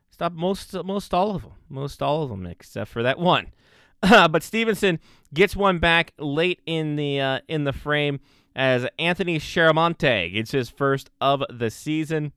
stop 0.09 0.33
most 0.33 0.73
most 0.83 1.13
all 1.13 1.35
of 1.35 1.43
them, 1.43 1.51
most 1.69 2.01
all 2.01 2.23
of 2.23 2.29
them 2.29 2.45
except 2.45 2.89
for 2.89 3.03
that 3.03 3.19
one. 3.19 3.47
but 4.01 4.41
Stevenson 4.41 4.99
gets 5.33 5.55
one 5.55 5.77
back 5.77 6.13
late 6.17 6.61
in 6.65 6.95
the 6.95 7.19
uh, 7.19 7.39
in 7.47 7.63
the 7.63 7.73
frame 7.73 8.19
as 8.55 8.87
Anthony 8.99 9.39
Chiaramonte 9.39 10.33
gets 10.33 10.51
his 10.51 10.69
first 10.69 11.09
of 11.21 11.43
the 11.49 11.69
season. 11.69 12.33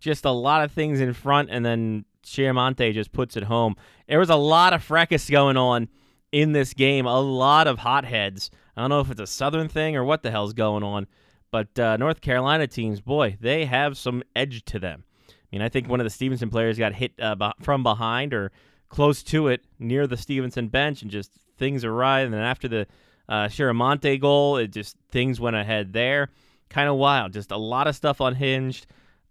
Just 0.00 0.24
a 0.24 0.30
lot 0.30 0.64
of 0.64 0.72
things 0.72 1.00
in 1.00 1.12
front, 1.12 1.50
and 1.50 1.64
then 1.64 2.04
Chiaramonte 2.24 2.92
just 2.94 3.12
puts 3.12 3.36
it 3.36 3.44
home. 3.44 3.76
There 4.08 4.18
was 4.18 4.30
a 4.30 4.36
lot 4.36 4.72
of 4.72 4.82
fracas 4.82 5.28
going 5.28 5.56
on 5.56 5.88
in 6.32 6.52
this 6.52 6.74
game, 6.74 7.06
a 7.06 7.20
lot 7.20 7.66
of 7.66 7.78
hotheads. 7.78 8.50
I 8.76 8.80
don't 8.80 8.90
know 8.90 9.00
if 9.00 9.10
it's 9.10 9.20
a 9.20 9.26
Southern 9.26 9.68
thing 9.68 9.96
or 9.96 10.04
what 10.04 10.22
the 10.22 10.30
hell's 10.30 10.52
going 10.52 10.82
on, 10.82 11.06
but 11.50 11.78
uh, 11.78 11.96
North 11.96 12.20
Carolina 12.20 12.66
teams, 12.66 13.00
boy, 13.00 13.36
they 13.40 13.64
have 13.66 13.98
some 13.98 14.22
edge 14.34 14.64
to 14.66 14.78
them. 14.78 15.04
I 15.28 15.32
mean, 15.52 15.62
I 15.62 15.68
think 15.68 15.88
one 15.88 16.00
of 16.00 16.04
the 16.04 16.10
Stevenson 16.10 16.48
players 16.48 16.78
got 16.78 16.94
hit 16.94 17.12
uh, 17.20 17.52
from 17.60 17.82
behind 17.82 18.32
or 18.32 18.52
close 18.88 19.22
to 19.24 19.48
it 19.48 19.64
near 19.78 20.06
the 20.06 20.16
Stevenson 20.16 20.68
bench, 20.68 21.02
and 21.02 21.10
just 21.10 21.32
things 21.58 21.84
awry. 21.84 22.20
And 22.20 22.32
then 22.32 22.42
after 22.42 22.68
the 22.68 22.86
uh, 23.28 23.46
Chiaramonte 23.46 24.20
goal, 24.20 24.56
it 24.56 24.68
just 24.68 24.96
things 25.10 25.40
went 25.40 25.56
ahead 25.56 25.92
there. 25.92 26.30
Kind 26.68 26.88
of 26.88 26.96
wild. 26.96 27.32
Just 27.32 27.50
a 27.50 27.56
lot 27.56 27.88
of 27.88 27.96
stuff 27.96 28.20
unhinged. 28.20 28.86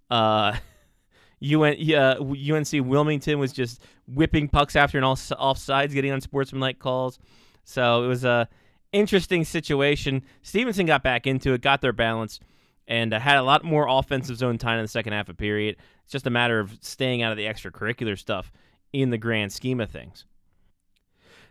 Uh, 0.10 0.56
UN, 1.42 1.78
uh, 1.94 2.18
UNC 2.20 2.68
Wilmington 2.86 3.40
was 3.40 3.54
just 3.54 3.82
whipping 4.08 4.50
pucks 4.50 4.76
after 4.76 4.98
and 4.98 5.06
all 5.06 5.16
offsides, 5.16 5.94
getting 5.94 6.12
unsportsmanlike 6.12 6.80
calls. 6.80 7.20
So 7.64 8.04
it 8.04 8.08
was 8.08 8.26
a 8.26 8.50
interesting 8.92 9.46
situation. 9.46 10.24
Stevenson 10.42 10.86
got 10.86 11.04
back 11.04 11.28
into 11.28 11.54
it, 11.54 11.62
got 11.62 11.82
their 11.82 11.94
balance, 11.94 12.40
and 12.88 13.14
uh, 13.14 13.20
had 13.20 13.38
a 13.38 13.44
lot 13.44 13.64
more 13.64 13.88
offensive 13.88 14.38
zone 14.38 14.58
time 14.58 14.80
in 14.80 14.84
the 14.84 14.90
second 14.90 15.14
half 15.14 15.30
of 15.30 15.38
period. 15.38 15.78
It's 16.04 16.12
just 16.12 16.28
a 16.28 16.32
matter 16.32 16.60
of 16.60 16.78
staying 16.82 17.22
out 17.22 17.32
of 17.32 17.38
the 17.38 17.46
extracurricular 17.46 18.18
stuff 18.18 18.52
in 18.92 19.12
the 19.12 19.18
grand 19.18 19.54
scheme 19.54 19.80
of 19.80 19.90
things. 19.92 20.26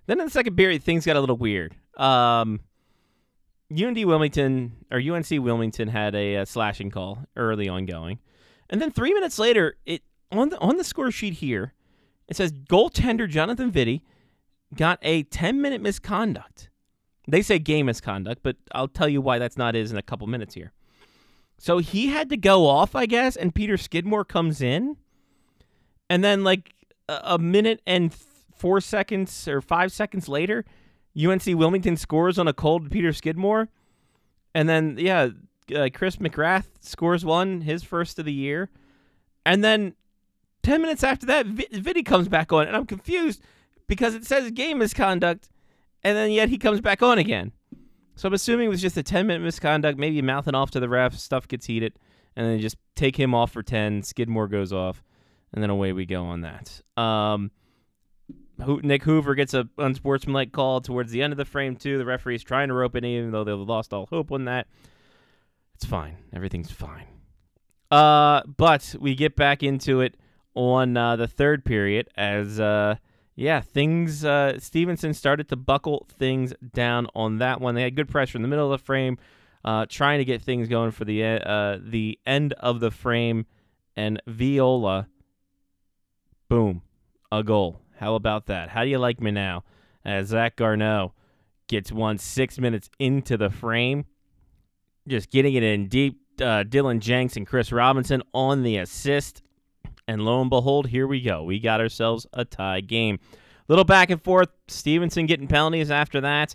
Then 0.06 0.18
in 0.20 0.26
the 0.26 0.32
second 0.32 0.56
period, 0.56 0.82
things 0.82 1.06
got 1.06 1.16
a 1.16 1.20
little 1.20 1.36
weird. 1.36 1.74
Um, 1.96 2.60
UND 3.70 4.02
Wilmington 4.04 4.72
or 4.90 4.98
UNC 4.98 5.28
Wilmington 5.30 5.88
had 5.88 6.14
a, 6.14 6.36
a, 6.36 6.46
slashing 6.46 6.90
call 6.90 7.18
early 7.36 7.68
on 7.68 7.86
going, 7.86 8.18
and 8.70 8.80
then 8.80 8.90
three 8.90 9.14
minutes 9.14 9.38
later, 9.38 9.76
it 9.86 10.02
on 10.30 10.50
the 10.50 10.58
on 10.58 10.76
the 10.76 10.84
score 10.84 11.10
sheet 11.10 11.34
here, 11.34 11.74
it 12.28 12.36
says 12.36 12.52
goaltender 12.52 13.28
Jonathan 13.28 13.72
Vitti 13.72 14.02
got 14.74 14.98
a 15.02 15.22
10 15.24 15.60
minute 15.60 15.80
misconduct. 15.80 16.70
They 17.26 17.42
say 17.42 17.58
game 17.58 17.86
misconduct, 17.86 18.40
but 18.42 18.56
I'll 18.72 18.88
tell 18.88 19.08
you 19.08 19.20
why 19.20 19.38
that's 19.38 19.56
not 19.56 19.76
is 19.76 19.92
in 19.92 19.98
a 19.98 20.02
couple 20.02 20.26
minutes 20.26 20.54
here. 20.54 20.72
So 21.58 21.78
he 21.78 22.08
had 22.08 22.28
to 22.30 22.36
go 22.36 22.66
off, 22.66 22.94
I 22.94 23.06
guess, 23.06 23.36
and 23.36 23.54
Peter 23.54 23.76
Skidmore 23.76 24.24
comes 24.24 24.60
in, 24.60 24.96
and 26.08 26.22
then 26.22 26.44
like 26.44 26.74
a 27.08 27.38
minute 27.38 27.82
and 27.86 28.14
four 28.54 28.80
seconds 28.80 29.48
or 29.48 29.60
five 29.60 29.92
seconds 29.92 30.28
later, 30.28 30.64
UNC 31.20 31.44
Wilmington 31.46 31.96
scores 31.96 32.38
on 32.38 32.46
a 32.46 32.52
cold 32.52 32.90
Peter 32.90 33.12
Skidmore, 33.12 33.68
and 34.54 34.68
then 34.68 34.96
yeah, 34.98 35.28
uh, 35.74 35.88
Chris 35.92 36.16
McGrath 36.16 36.66
scores 36.80 37.24
one, 37.24 37.62
his 37.62 37.82
first 37.82 38.18
of 38.18 38.24
the 38.24 38.32
year, 38.32 38.70
and 39.44 39.62
then 39.62 39.94
ten 40.62 40.82
minutes 40.82 41.04
after 41.04 41.26
that, 41.26 41.46
v- 41.46 41.68
Vitti 41.72 42.04
comes 42.04 42.28
back 42.28 42.52
on, 42.52 42.66
and 42.66 42.76
I'm 42.76 42.86
confused 42.86 43.42
because 43.86 44.14
it 44.14 44.26
says 44.26 44.50
game 44.50 44.78
misconduct, 44.78 45.48
and 46.02 46.16
then 46.16 46.30
yet 46.30 46.48
he 46.48 46.58
comes 46.58 46.80
back 46.80 47.02
on 47.02 47.18
again. 47.18 47.52
So 48.14 48.26
I'm 48.26 48.34
assuming 48.34 48.66
it 48.66 48.70
was 48.70 48.82
just 48.82 48.96
a 48.96 49.02
10 49.04 49.28
minute 49.28 49.44
misconduct, 49.44 49.96
maybe 49.96 50.20
mouthing 50.22 50.54
off 50.54 50.72
to 50.72 50.80
the 50.80 50.88
ref, 50.88 51.14
stuff 51.14 51.46
gets 51.46 51.66
heated, 51.66 51.92
and 52.34 52.46
then 52.46 52.58
just 52.58 52.76
take 52.96 53.16
him 53.16 53.32
off 53.32 53.52
for 53.52 53.62
10. 53.62 54.02
Skidmore 54.02 54.48
goes 54.48 54.72
off 54.72 55.04
and 55.52 55.62
then 55.62 55.70
away 55.70 55.92
we 55.92 56.04
go 56.04 56.24
on 56.24 56.40
that. 56.42 56.80
Um, 56.96 57.50
Nick 58.82 59.04
Hoover 59.04 59.34
gets 59.34 59.54
a 59.54 59.68
unsportsmanlike 59.78 60.50
call 60.50 60.80
towards 60.80 61.12
the 61.12 61.22
end 61.22 61.32
of 61.32 61.36
the 61.36 61.44
frame 61.44 61.76
too. 61.76 61.96
The 61.96 62.04
referee's 62.04 62.42
trying 62.42 62.68
to 62.68 62.74
rope 62.74 62.96
it, 62.96 63.04
in, 63.04 63.10
even 63.10 63.30
though 63.30 63.44
they've 63.44 63.56
lost 63.56 63.92
all 63.92 64.06
hope 64.06 64.32
on 64.32 64.46
that. 64.46 64.66
It's 65.78 65.86
fine. 65.86 66.16
Everything's 66.32 66.72
fine. 66.72 67.06
Uh, 67.88 68.42
but 68.56 68.96
we 68.98 69.14
get 69.14 69.36
back 69.36 69.62
into 69.62 70.00
it 70.00 70.16
on 70.56 70.96
uh, 70.96 71.14
the 71.14 71.28
third 71.28 71.64
period 71.64 72.08
as 72.16 72.58
uh, 72.58 72.96
yeah, 73.36 73.60
things 73.60 74.24
uh, 74.24 74.58
Stevenson 74.58 75.14
started 75.14 75.48
to 75.50 75.56
buckle 75.56 76.08
things 76.18 76.52
down 76.74 77.06
on 77.14 77.38
that 77.38 77.60
one. 77.60 77.76
They 77.76 77.82
had 77.82 77.94
good 77.94 78.08
pressure 78.08 78.36
in 78.36 78.42
the 78.42 78.48
middle 78.48 78.72
of 78.72 78.80
the 78.80 78.84
frame, 78.84 79.18
uh, 79.64 79.86
trying 79.88 80.18
to 80.18 80.24
get 80.24 80.42
things 80.42 80.66
going 80.66 80.90
for 80.90 81.04
the 81.04 81.22
uh, 81.22 81.78
the 81.80 82.18
end 82.26 82.54
of 82.54 82.80
the 82.80 82.90
frame, 82.90 83.46
and 83.94 84.20
Viola 84.26 85.06
Boom. 86.48 86.82
A 87.30 87.44
goal. 87.44 87.82
How 88.00 88.16
about 88.16 88.46
that? 88.46 88.70
How 88.70 88.82
do 88.82 88.90
you 88.90 88.98
like 88.98 89.20
me 89.20 89.30
now? 89.30 89.62
As 90.04 90.28
Zach 90.28 90.56
Garneau 90.56 91.12
gets 91.68 91.92
one 91.92 92.18
six 92.18 92.58
minutes 92.58 92.90
into 92.98 93.36
the 93.36 93.50
frame, 93.50 94.06
just 95.08 95.30
getting 95.30 95.54
it 95.54 95.62
in 95.62 95.88
deep. 95.88 96.20
Uh, 96.40 96.62
Dylan 96.62 97.00
Jenks 97.00 97.36
and 97.36 97.46
Chris 97.46 97.72
Robinson 97.72 98.22
on 98.32 98.62
the 98.62 98.76
assist. 98.76 99.42
And 100.06 100.24
lo 100.24 100.40
and 100.40 100.48
behold, 100.48 100.86
here 100.86 101.06
we 101.06 101.20
go. 101.20 101.42
We 101.42 101.58
got 101.58 101.80
ourselves 101.80 102.26
a 102.32 102.44
tie 102.44 102.80
game. 102.80 103.18
Little 103.66 103.84
back 103.84 104.10
and 104.10 104.22
forth. 104.22 104.48
Stevenson 104.68 105.26
getting 105.26 105.48
penalties 105.48 105.90
after 105.90 106.20
that. 106.22 106.54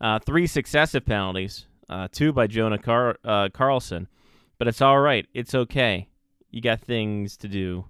Uh, 0.00 0.18
three 0.18 0.46
successive 0.46 1.06
penalties, 1.06 1.66
uh, 1.88 2.08
two 2.12 2.32
by 2.32 2.46
Jonah 2.46 2.78
Car- 2.78 3.18
uh, 3.24 3.48
Carlson. 3.52 4.06
But 4.58 4.68
it's 4.68 4.80
all 4.80 5.00
right. 5.00 5.26
It's 5.34 5.54
okay. 5.54 6.08
You 6.50 6.60
got 6.60 6.80
things 6.80 7.36
to 7.38 7.48
do 7.48 7.86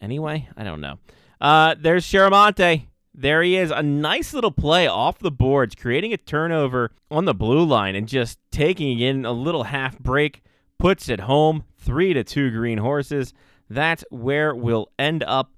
anyway. 0.00 0.48
I 0.56 0.64
don't 0.64 0.80
know. 0.80 0.98
Uh, 1.40 1.74
there's 1.78 2.06
Chiaramonte. 2.06 2.86
There 3.18 3.42
he 3.42 3.56
is. 3.56 3.70
A 3.70 3.82
nice 3.82 4.34
little 4.34 4.50
play 4.50 4.86
off 4.86 5.18
the 5.18 5.30
boards, 5.30 5.74
creating 5.74 6.12
a 6.12 6.18
turnover 6.18 6.90
on 7.10 7.24
the 7.24 7.32
blue 7.32 7.64
line 7.64 7.94
and 7.94 8.06
just 8.06 8.38
taking 8.50 9.00
in 9.00 9.24
a 9.24 9.32
little 9.32 9.64
half 9.64 9.98
break, 9.98 10.42
puts 10.78 11.08
it 11.08 11.20
home. 11.20 11.64
Three 11.78 12.12
to 12.12 12.22
two 12.22 12.50
green 12.50 12.76
horses. 12.76 13.32
That's 13.70 14.04
where 14.10 14.54
we'll 14.54 14.90
end 14.98 15.24
up 15.24 15.54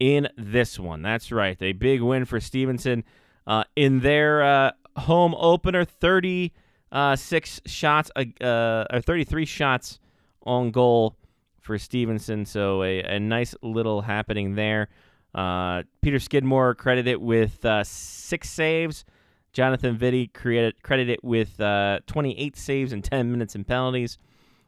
in 0.00 0.28
this 0.38 0.78
one. 0.78 1.02
That's 1.02 1.30
right. 1.30 1.60
A 1.60 1.72
big 1.72 2.00
win 2.00 2.24
for 2.24 2.40
Stevenson 2.40 3.04
uh, 3.46 3.64
in 3.76 4.00
their 4.00 4.42
uh, 4.42 4.70
home 4.96 5.34
opener. 5.36 5.84
36 5.84 6.50
uh, 6.92 7.68
shots, 7.68 8.10
uh, 8.16 8.84
or 8.90 9.00
33 9.02 9.44
shots 9.44 9.98
on 10.44 10.70
goal 10.70 11.16
for 11.60 11.76
Stevenson. 11.78 12.46
So 12.46 12.82
a, 12.82 13.02
a 13.02 13.20
nice 13.20 13.54
little 13.60 14.00
happening 14.00 14.54
there. 14.54 14.88
Uh, 15.34 15.82
Peter 16.02 16.18
Skidmore 16.18 16.74
credited 16.74 17.18
with 17.18 17.64
uh, 17.64 17.84
six 17.84 18.50
saves. 18.50 19.04
Jonathan 19.52 19.96
Vitti 19.96 20.32
created, 20.32 20.82
credited 20.82 21.20
with 21.22 21.60
uh, 21.60 22.00
28 22.06 22.56
saves 22.56 22.92
and 22.92 23.04
10 23.04 23.30
minutes 23.30 23.54
in 23.54 23.64
penalties. 23.64 24.18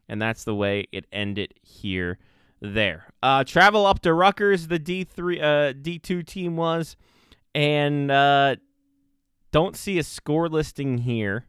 And 0.08 0.20
that's 0.20 0.44
the 0.44 0.54
way 0.54 0.86
it 0.92 1.06
ended 1.12 1.54
here. 1.62 2.18
There. 2.60 3.12
Uh, 3.22 3.44
travel 3.44 3.84
up 3.84 4.00
to 4.02 4.14
Rutgers, 4.14 4.68
the 4.68 4.78
D3, 4.78 5.42
uh, 5.42 5.72
D2 5.74 6.26
team 6.26 6.56
was. 6.56 6.96
And 7.54 8.08
don't 9.52 9.76
see 9.76 9.98
a 9.98 10.02
score 10.02 10.48
listing 10.48 10.98
here. 10.98 11.46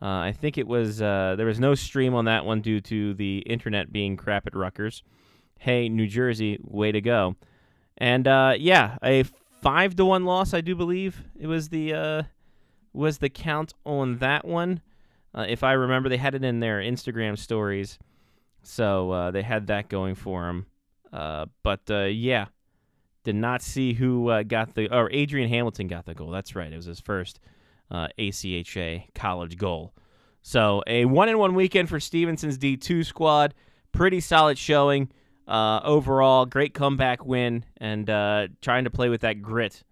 I 0.00 0.32
think 0.32 0.58
it 0.58 0.68
was 0.68 0.98
there 0.98 1.46
was 1.46 1.58
no 1.58 1.74
stream 1.74 2.14
on 2.14 2.26
that 2.26 2.44
one 2.44 2.60
due 2.60 2.80
to 2.82 3.14
the 3.14 3.38
internet 3.38 3.90
being 3.90 4.16
crap 4.16 4.46
at 4.46 4.54
Rutgers. 4.54 5.02
Hey, 5.58 5.88
New 5.88 6.06
Jersey, 6.06 6.58
way 6.62 6.92
to 6.92 7.00
go! 7.00 7.36
And 7.98 8.26
uh, 8.26 8.54
yeah, 8.58 8.98
a 9.02 9.24
five 9.62 9.96
to 9.96 10.04
one 10.04 10.24
loss, 10.24 10.54
I 10.54 10.60
do 10.60 10.74
believe 10.74 11.22
it 11.38 11.46
was 11.46 11.68
the 11.68 11.94
uh, 11.94 12.22
was 12.92 13.18
the 13.18 13.28
count 13.28 13.74
on 13.84 14.18
that 14.18 14.44
one. 14.44 14.80
Uh, 15.34 15.46
if 15.48 15.64
I 15.64 15.72
remember, 15.72 16.08
they 16.08 16.16
had 16.16 16.34
it 16.34 16.44
in 16.44 16.60
their 16.60 16.80
Instagram 16.80 17.38
stories, 17.38 17.98
so 18.62 19.10
uh, 19.10 19.30
they 19.30 19.42
had 19.42 19.66
that 19.66 19.88
going 19.88 20.14
for 20.14 20.46
them. 20.46 20.66
but 21.62 21.80
yeah, 21.88 22.46
did 23.24 23.34
not 23.36 23.62
see 23.62 23.94
who 23.94 24.42
got 24.44 24.74
the 24.74 24.88
or 24.94 25.10
Adrian 25.10 25.48
Hamilton 25.48 25.88
got 25.88 26.06
the 26.06 26.14
goal. 26.14 26.30
That's 26.30 26.54
right, 26.54 26.72
it 26.72 26.76
was 26.76 26.86
his 26.86 27.00
first 27.00 27.40
uh, 27.90 28.08
ACHA 28.18 29.14
college 29.14 29.56
goal. 29.56 29.94
So 30.42 30.82
a 30.86 31.04
one 31.04 31.28
in 31.28 31.38
one 31.38 31.54
weekend 31.54 31.88
for 31.88 32.00
Stevenson's 32.00 32.58
D2 32.58 33.06
squad. 33.06 33.54
Pretty 33.92 34.20
solid 34.20 34.58
showing 34.58 35.10
uh, 35.46 35.80
overall. 35.84 36.46
Great 36.46 36.74
comeback 36.74 37.24
win 37.24 37.64
and 37.78 38.08
uh, 38.08 38.48
trying 38.60 38.84
to 38.84 38.90
play 38.90 39.08
with 39.08 39.22
that 39.22 39.42
grit. 39.42 39.82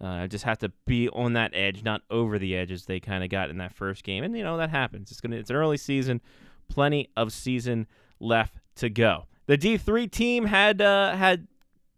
Uh, 0.00 0.26
just 0.26 0.44
have 0.44 0.58
to 0.58 0.70
be 0.86 1.08
on 1.10 1.34
that 1.34 1.52
edge, 1.54 1.82
not 1.82 2.02
over 2.10 2.38
the 2.38 2.56
edge 2.56 2.70
as 2.72 2.84
they 2.84 3.00
kind 3.00 3.24
of 3.24 3.30
got 3.30 3.48
in 3.48 3.58
that 3.58 3.74
first 3.74 4.04
game. 4.04 4.24
And 4.24 4.36
you 4.36 4.42
know 4.42 4.56
that 4.56 4.70
happens. 4.70 5.10
It's 5.10 5.20
gonna. 5.20 5.36
It's 5.36 5.50
an 5.50 5.56
early 5.56 5.76
season. 5.76 6.20
Plenty 6.68 7.10
of 7.16 7.32
season 7.32 7.86
left 8.20 8.58
to 8.76 8.90
go. 8.90 9.26
The 9.46 9.56
D3 9.56 10.10
team 10.10 10.46
had 10.46 10.82
uh, 10.82 11.14
had 11.14 11.46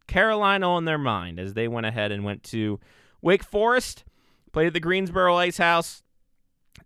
Carolina 0.06 0.70
on 0.70 0.84
their 0.84 0.98
mind 0.98 1.40
as 1.40 1.54
they 1.54 1.68
went 1.68 1.86
ahead 1.86 2.12
and 2.12 2.24
went 2.24 2.42
to 2.44 2.78
Wake 3.22 3.42
Forest 3.42 4.04
Played 4.56 4.68
at 4.68 4.72
the 4.72 4.80
Greensboro 4.80 5.36
Ice 5.36 5.58
House. 5.58 6.02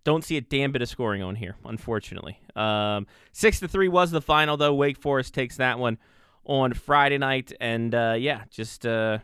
Don't 0.02 0.24
see 0.24 0.36
a 0.36 0.40
damn 0.40 0.72
bit 0.72 0.80
of 0.82 0.88
scoring 0.88 1.22
on 1.22 1.34
here, 1.34 1.56
unfortunately. 1.64 2.40
Um, 2.56 3.06
six 3.32 3.60
to 3.60 3.68
three 3.68 3.88
was 3.88 4.10
the 4.10 4.22
final, 4.22 4.56
though. 4.56 4.74
Wake 4.74 4.98
Forest 4.98 5.34
takes 5.34 5.56
that 5.58 5.78
one 5.78 5.98
on 6.44 6.72
Friday 6.72 7.18
night, 7.18 7.52
and 7.60 7.94
uh, 7.94 8.14
yeah, 8.18 8.44
just 8.50 8.86
uh, 8.86 9.18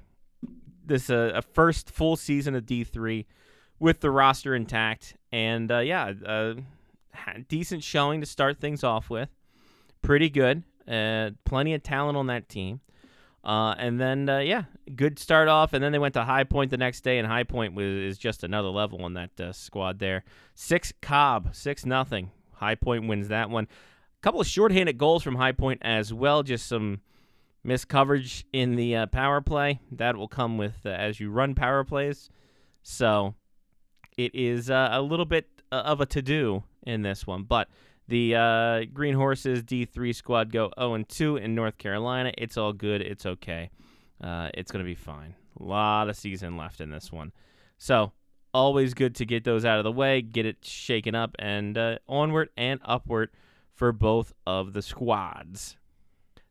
this 0.85 1.09
uh, 1.09 1.33
a 1.35 1.42
first 1.42 1.90
full 1.90 2.16
season 2.16 2.54
of 2.54 2.66
D 2.66 2.85
three 2.85 3.26
with 3.78 4.00
the 4.00 4.11
roster 4.11 4.54
intact, 4.54 5.16
and 5.33 5.73
uh, 5.73 5.78
yeah, 5.78 6.12
uh, 6.25 6.54
decent 7.49 7.83
showing 7.83 8.21
to 8.21 8.26
start 8.26 8.59
things 8.59 8.85
off 8.85 9.09
with. 9.09 9.30
Pretty 10.02 10.28
good. 10.28 10.62
Uh, 10.87 11.30
plenty 11.45 11.75
of 11.75 11.83
talent 11.83 12.16
on 12.16 12.26
that 12.26 12.49
team. 12.49 12.80
Uh, 13.47 13.76
and 13.79 14.00
then, 14.00 14.29
uh, 14.29 14.38
yeah, 14.41 14.65
good 14.97 15.21
start 15.21 15.47
off. 15.47 15.73
And 15.73 15.83
then 15.83 15.93
they 15.93 16.00
went 16.00 16.15
to 16.15 16.25
High 16.25 16.43
Point 16.43 16.73
the 16.73 16.76
next 16.76 17.03
day, 17.03 17.19
and 17.19 17.29
High 17.29 17.45
Point 17.45 17.75
was, 17.75 17.87
is 17.87 18.19
just 18.19 18.43
another 18.43 18.69
level 18.69 19.05
on 19.05 19.15
that 19.15 19.41
uh, 19.41 19.53
squad 19.53 20.00
there. 20.00 20.25
Six 20.57 20.93
Cobb, 21.00 21.55
six 21.55 21.87
nothing. 21.87 22.33
High 22.55 22.75
Point 22.75 23.07
wins 23.07 23.29
that 23.29 23.49
one. 23.49 23.65
A 23.65 24.21
couple 24.21 24.41
of 24.41 24.49
shorthanded 24.49 24.99
goals 24.99 25.23
from 25.23 25.37
High 25.37 25.53
Point 25.53 25.81
as 25.85 26.12
well. 26.12 26.43
Just 26.43 26.67
some 26.67 27.03
missed 27.62 27.87
coverage 27.87 28.45
in 28.53 28.75
the 28.75 28.97
uh, 28.97 29.07
power 29.07 29.41
play. 29.41 29.79
That 29.93 30.17
will 30.17 30.26
come 30.26 30.59
with 30.59 30.85
uh, 30.85 30.88
as 30.88 31.21
you 31.21 31.31
run 31.31 31.55
power 31.55 31.85
plays. 31.85 32.29
So 32.83 33.37
it 34.17 34.35
is 34.35 34.71
uh, 34.71 34.88
a 34.91 35.00
little 35.00 35.25
bit 35.25 35.47
of 35.71 36.00
a 36.00 36.07
to 36.07 36.21
do 36.21 36.65
in 36.85 37.03
this 37.03 37.26
one, 37.29 37.45
but 37.45 37.69
the 38.09 38.35
uh, 38.37 38.85
Green 38.93 39.15
Horses 39.15 39.63
D3 39.63 40.15
squad 40.15 40.53
go 40.53 40.71
0 40.79 40.95
and 40.95 41.09
2 41.09 41.37
in 41.37 41.55
North 41.55 41.77
Carolina. 41.79 42.33
It's 42.39 42.57
all 42.57 42.73
good. 42.73 43.01
It's 43.01 43.27
okay. 43.27 43.71
Uh, 44.23 44.51
it's 44.55 44.71
going 44.71 44.85
to 44.85 44.89
be 44.89 44.95
fine. 44.95 45.35
A 45.61 45.63
lot 45.63 46.09
of 46.09 46.17
season 46.17 46.57
left 46.57 46.81
in 46.81 46.91
this 46.91 47.11
one. 47.11 47.33
So, 47.79 48.13
always 48.55 48.95
good 48.95 49.15
to 49.17 49.27
get 49.27 49.45
those 49.45 49.65
out 49.65 49.79
of 49.79 49.85
the 49.85 49.93
way, 49.93 50.23
get 50.23 50.47
it 50.47 50.65
shaken 50.65 51.15
up, 51.15 51.35
and 51.39 51.77
uh, 51.77 51.99
onward 52.09 52.49
and 52.57 52.81
upward 52.85 53.31
for 53.75 53.93
both 53.93 54.33
of 54.47 54.73
the 54.73 54.83
squads. 54.83 55.77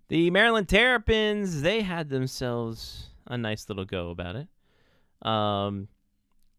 The 0.09 0.29
Maryland 0.29 0.69
Terrapins, 0.69 1.61
they 1.61 1.81
had 1.81 2.09
themselves 2.09 3.07
a 3.25 3.37
nice 3.37 3.67
little 3.69 3.85
go 3.85 4.11
about 4.11 4.35
it. 4.35 5.27
Um, 5.27 5.87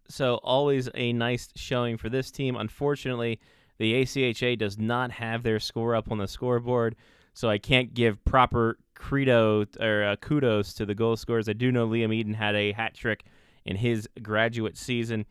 so, 0.08 0.36
always 0.36 0.88
a 0.94 1.12
nice 1.12 1.48
showing 1.54 1.98
for 1.98 2.08
this 2.08 2.30
team. 2.30 2.56
Unfortunately, 2.56 3.40
the 3.78 4.02
ACHA 4.02 4.58
does 4.58 4.78
not 4.78 5.10
have 5.12 5.42
their 5.42 5.60
score 5.60 5.94
up 5.94 6.10
on 6.10 6.18
the 6.18 6.28
scoreboard, 6.28 6.96
so 7.34 7.48
I 7.48 7.58
can't 7.58 7.92
give 7.92 8.24
proper 8.24 8.78
credo 8.94 9.66
or 9.78 10.04
uh, 10.04 10.16
kudos 10.16 10.74
to 10.74 10.86
the 10.86 10.94
goal 10.94 11.16
scorers. 11.16 11.48
I 11.48 11.52
do 11.52 11.70
know 11.70 11.86
Liam 11.86 12.14
Eden 12.14 12.34
had 12.34 12.56
a 12.56 12.72
hat 12.72 12.94
trick 12.94 13.24
in 13.64 13.76
his 13.76 14.08
graduate 14.22 14.76
season. 14.76 15.26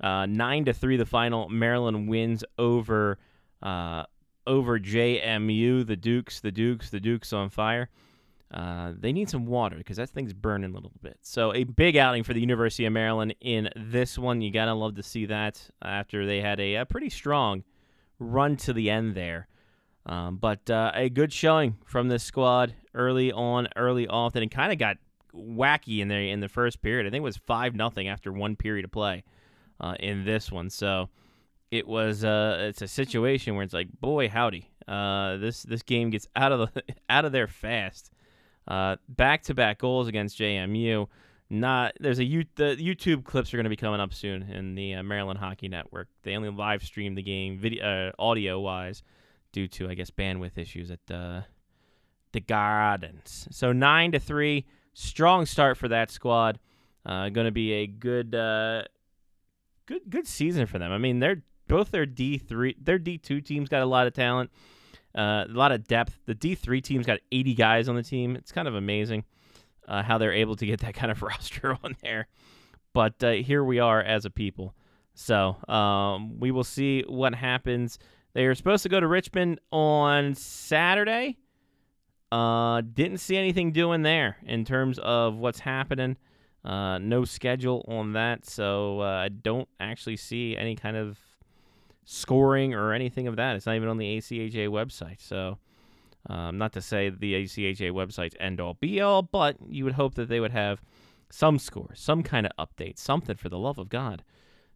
Uh, 0.00 0.26
nine 0.26 0.64
to 0.64 0.72
three, 0.72 0.96
the 0.96 1.06
final. 1.06 1.48
Maryland 1.48 2.08
wins 2.08 2.44
over 2.58 3.18
uh, 3.62 4.04
over 4.46 4.78
JMU. 4.78 5.86
The 5.86 5.96
Dukes, 5.96 6.40
the 6.40 6.52
Dukes, 6.52 6.90
the 6.90 7.00
Dukes 7.00 7.32
on 7.32 7.50
fire. 7.50 7.90
Uh, 8.52 8.92
they 8.98 9.12
need 9.12 9.30
some 9.30 9.46
water 9.46 9.76
because 9.76 9.96
that 9.96 10.10
thing's 10.10 10.32
burning 10.32 10.72
a 10.72 10.74
little 10.74 10.90
bit. 11.02 11.18
So 11.22 11.54
a 11.54 11.64
big 11.64 11.96
outing 11.96 12.24
for 12.24 12.34
the 12.34 12.40
University 12.40 12.84
of 12.84 12.92
Maryland 12.92 13.34
in 13.40 13.68
this 13.76 14.18
one. 14.18 14.40
You 14.40 14.50
gotta 14.50 14.74
love 14.74 14.96
to 14.96 15.02
see 15.02 15.26
that 15.26 15.62
after 15.82 16.26
they 16.26 16.40
had 16.40 16.58
a, 16.58 16.76
a 16.76 16.86
pretty 16.86 17.10
strong 17.10 17.62
run 18.20 18.56
to 18.58 18.72
the 18.72 18.88
end 18.88 19.16
there. 19.16 19.48
Um, 20.06 20.36
but 20.36 20.70
uh, 20.70 20.92
a 20.94 21.08
good 21.08 21.32
showing 21.32 21.76
from 21.84 22.08
this 22.08 22.22
squad 22.22 22.74
early 22.94 23.32
on, 23.32 23.68
early 23.76 24.06
often, 24.06 24.42
and 24.42 24.50
kind 24.50 24.72
of 24.72 24.78
got 24.78 24.98
wacky 25.34 26.00
in 26.00 26.08
the 26.08 26.30
in 26.30 26.40
the 26.40 26.48
first 26.48 26.82
period. 26.82 27.06
I 27.06 27.10
think 27.10 27.22
it 27.22 27.24
was 27.24 27.36
five 27.36 27.74
nothing 27.74 28.08
after 28.08 28.32
one 28.32 28.56
period 28.56 28.84
of 28.84 28.92
play 28.92 29.24
uh, 29.80 29.94
in 30.00 30.24
this 30.24 30.50
one. 30.50 30.70
So 30.70 31.08
it 31.70 31.86
was 31.86 32.24
uh, 32.24 32.58
it's 32.68 32.82
a 32.82 32.88
situation 32.88 33.54
where 33.54 33.64
it's 33.64 33.74
like, 33.74 33.88
boy, 34.00 34.28
howdy, 34.28 34.70
uh, 34.88 35.36
this 35.36 35.62
this 35.62 35.82
game 35.82 36.10
gets 36.10 36.28
out 36.34 36.52
of 36.52 36.72
the 36.72 36.82
out 37.10 37.24
of 37.24 37.32
there 37.32 37.48
fast. 37.48 38.10
Back 38.66 39.42
to 39.44 39.54
back 39.54 39.78
goals 39.78 40.08
against 40.08 40.38
JMU 40.38 41.08
not 41.50 41.94
there's 41.98 42.20
a 42.20 42.24
U, 42.24 42.44
the 42.54 42.76
YouTube 42.76 43.24
clips 43.24 43.52
are 43.52 43.56
going 43.56 43.64
to 43.64 43.70
be 43.70 43.76
coming 43.76 44.00
up 44.00 44.14
soon 44.14 44.42
in 44.44 44.76
the 44.76 44.94
uh, 44.94 45.02
Maryland 45.02 45.40
Hockey 45.40 45.68
Network. 45.68 46.08
They 46.22 46.36
only 46.36 46.48
live 46.48 46.82
stream 46.84 47.16
the 47.16 47.22
game 47.22 47.58
video 47.58 48.08
uh, 48.08 48.22
audio 48.22 48.60
wise 48.60 49.02
due 49.52 49.66
to 49.66 49.90
I 49.90 49.94
guess 49.94 50.10
bandwidth 50.10 50.56
issues 50.56 50.92
at 50.92 51.00
uh, 51.10 51.42
the 52.32 52.40
Gardens. 52.40 53.48
So 53.50 53.72
nine 53.72 54.12
to 54.12 54.20
three, 54.20 54.64
strong 54.94 55.44
start 55.44 55.76
for 55.76 55.88
that 55.88 56.12
squad. 56.12 56.60
Uh, 57.04 57.30
going 57.30 57.46
to 57.46 57.52
be 57.52 57.72
a 57.72 57.86
good 57.88 58.32
uh, 58.32 58.84
good 59.86 60.02
good 60.08 60.28
season 60.28 60.66
for 60.66 60.78
them. 60.78 60.92
I 60.92 60.98
mean 60.98 61.18
they're 61.18 61.42
both 61.66 61.90
their 61.90 62.06
D 62.06 62.38
three 62.38 62.76
their 62.80 62.98
D 62.98 63.18
two 63.18 63.40
teams 63.40 63.68
got 63.68 63.82
a 63.82 63.86
lot 63.86 64.06
of 64.06 64.14
talent, 64.14 64.50
uh, 65.18 65.46
a 65.48 65.52
lot 65.52 65.72
of 65.72 65.88
depth. 65.88 66.16
The 66.26 66.34
D 66.34 66.54
three 66.54 66.80
team's 66.80 67.06
got 67.06 67.18
80 67.32 67.54
guys 67.54 67.88
on 67.88 67.96
the 67.96 68.04
team. 68.04 68.36
It's 68.36 68.52
kind 68.52 68.68
of 68.68 68.76
amazing 68.76 69.24
uh, 69.90 70.02
how 70.02 70.16
they're 70.16 70.32
able 70.32 70.56
to 70.56 70.64
get 70.64 70.80
that 70.80 70.94
kind 70.94 71.10
of 71.10 71.22
roster 71.22 71.76
on 71.84 71.96
there. 72.02 72.28
But 72.94 73.22
uh, 73.22 73.32
here 73.32 73.62
we 73.62 73.78
are 73.78 74.00
as 74.00 74.24
a 74.24 74.30
people. 74.30 74.74
So 75.14 75.56
um, 75.68 76.38
we 76.38 76.50
will 76.50 76.64
see 76.64 77.04
what 77.06 77.34
happens. 77.34 77.98
They 78.32 78.46
are 78.46 78.54
supposed 78.54 78.84
to 78.84 78.88
go 78.88 79.00
to 79.00 79.06
Richmond 79.06 79.60
on 79.72 80.34
Saturday. 80.34 81.36
Uh, 82.32 82.80
didn't 82.80 83.18
see 83.18 83.36
anything 83.36 83.72
doing 83.72 84.02
there 84.02 84.36
in 84.46 84.64
terms 84.64 84.98
of 85.00 85.36
what's 85.36 85.60
happening. 85.60 86.16
Uh, 86.64 86.98
no 86.98 87.24
schedule 87.24 87.84
on 87.88 88.12
that, 88.12 88.44
so 88.44 89.00
uh, 89.00 89.04
I 89.04 89.28
don't 89.28 89.68
actually 89.80 90.16
see 90.16 90.56
any 90.56 90.76
kind 90.76 90.96
of 90.96 91.18
scoring 92.04 92.74
or 92.74 92.92
anything 92.92 93.26
of 93.26 93.36
that. 93.36 93.56
It's 93.56 93.66
not 93.66 93.76
even 93.76 93.88
on 93.88 93.96
the 93.96 94.18
ACHA 94.18 94.68
website. 94.68 95.20
So 95.20 95.58
um, 96.28 96.58
not 96.58 96.72
to 96.74 96.82
say 96.82 97.08
the 97.08 97.34
ACHA 97.34 97.92
website's 97.92 98.36
end 98.38 98.60
all 98.60 98.74
be 98.74 99.00
all, 99.00 99.22
but 99.22 99.56
you 99.68 99.84
would 99.84 99.94
hope 99.94 100.14
that 100.14 100.28
they 100.28 100.40
would 100.40 100.52
have 100.52 100.82
some 101.30 101.58
score, 101.58 101.90
some 101.94 102.22
kind 102.22 102.46
of 102.46 102.68
update, 102.68 102.98
something 102.98 103.36
for 103.36 103.48
the 103.48 103.58
love 103.58 103.78
of 103.78 103.88
God 103.88 104.22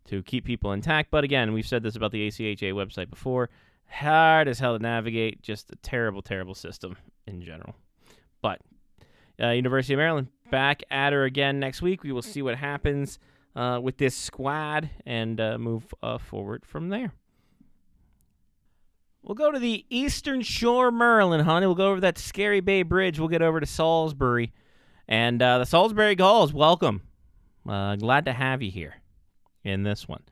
to 0.06 0.22
keep 0.22 0.44
people 0.44 0.72
intact. 0.72 1.10
But 1.10 1.24
again, 1.24 1.52
we've 1.52 1.66
said 1.66 1.82
this 1.82 1.96
about 1.96 2.12
the 2.12 2.26
ACHA 2.28 2.72
website 2.72 3.10
before. 3.10 3.50
Hard 3.86 4.48
as 4.48 4.58
hell 4.58 4.76
to 4.76 4.82
navigate, 4.82 5.42
just 5.42 5.70
a 5.70 5.76
terrible, 5.76 6.22
terrible 6.22 6.54
system 6.54 6.96
in 7.26 7.42
general. 7.42 7.74
But 8.40 8.60
uh, 9.40 9.50
University 9.50 9.94
of 9.94 9.98
Maryland 9.98 10.28
back 10.50 10.82
at 10.90 11.12
her 11.12 11.24
again 11.24 11.58
next 11.58 11.82
week. 11.82 12.02
We 12.02 12.12
will 12.12 12.22
see 12.22 12.42
what 12.42 12.56
happens 12.56 13.18
uh, 13.56 13.80
with 13.82 13.98
this 13.98 14.16
squad 14.16 14.90
and 15.06 15.40
uh, 15.40 15.58
move 15.58 15.92
uh, 16.02 16.18
forward 16.18 16.64
from 16.64 16.88
there. 16.88 17.12
We'll 19.24 19.34
go 19.34 19.50
to 19.50 19.58
the 19.58 19.86
Eastern 19.88 20.42
Shore, 20.42 20.90
Maryland, 20.90 21.44
honey. 21.44 21.64
We'll 21.64 21.74
go 21.74 21.90
over 21.90 22.00
that 22.02 22.18
Scary 22.18 22.60
Bay 22.60 22.82
Bridge. 22.82 23.18
We'll 23.18 23.28
get 23.28 23.40
over 23.40 23.58
to 23.58 23.64
Salisbury. 23.64 24.52
And 25.08 25.40
uh, 25.40 25.58
the 25.58 25.64
Salisbury 25.64 26.14
Gulls, 26.14 26.52
welcome. 26.52 27.00
Uh, 27.66 27.96
glad 27.96 28.26
to 28.26 28.34
have 28.34 28.60
you 28.60 28.70
here 28.70 28.96
in 29.62 29.82
this 29.82 30.06
one. 30.06 30.22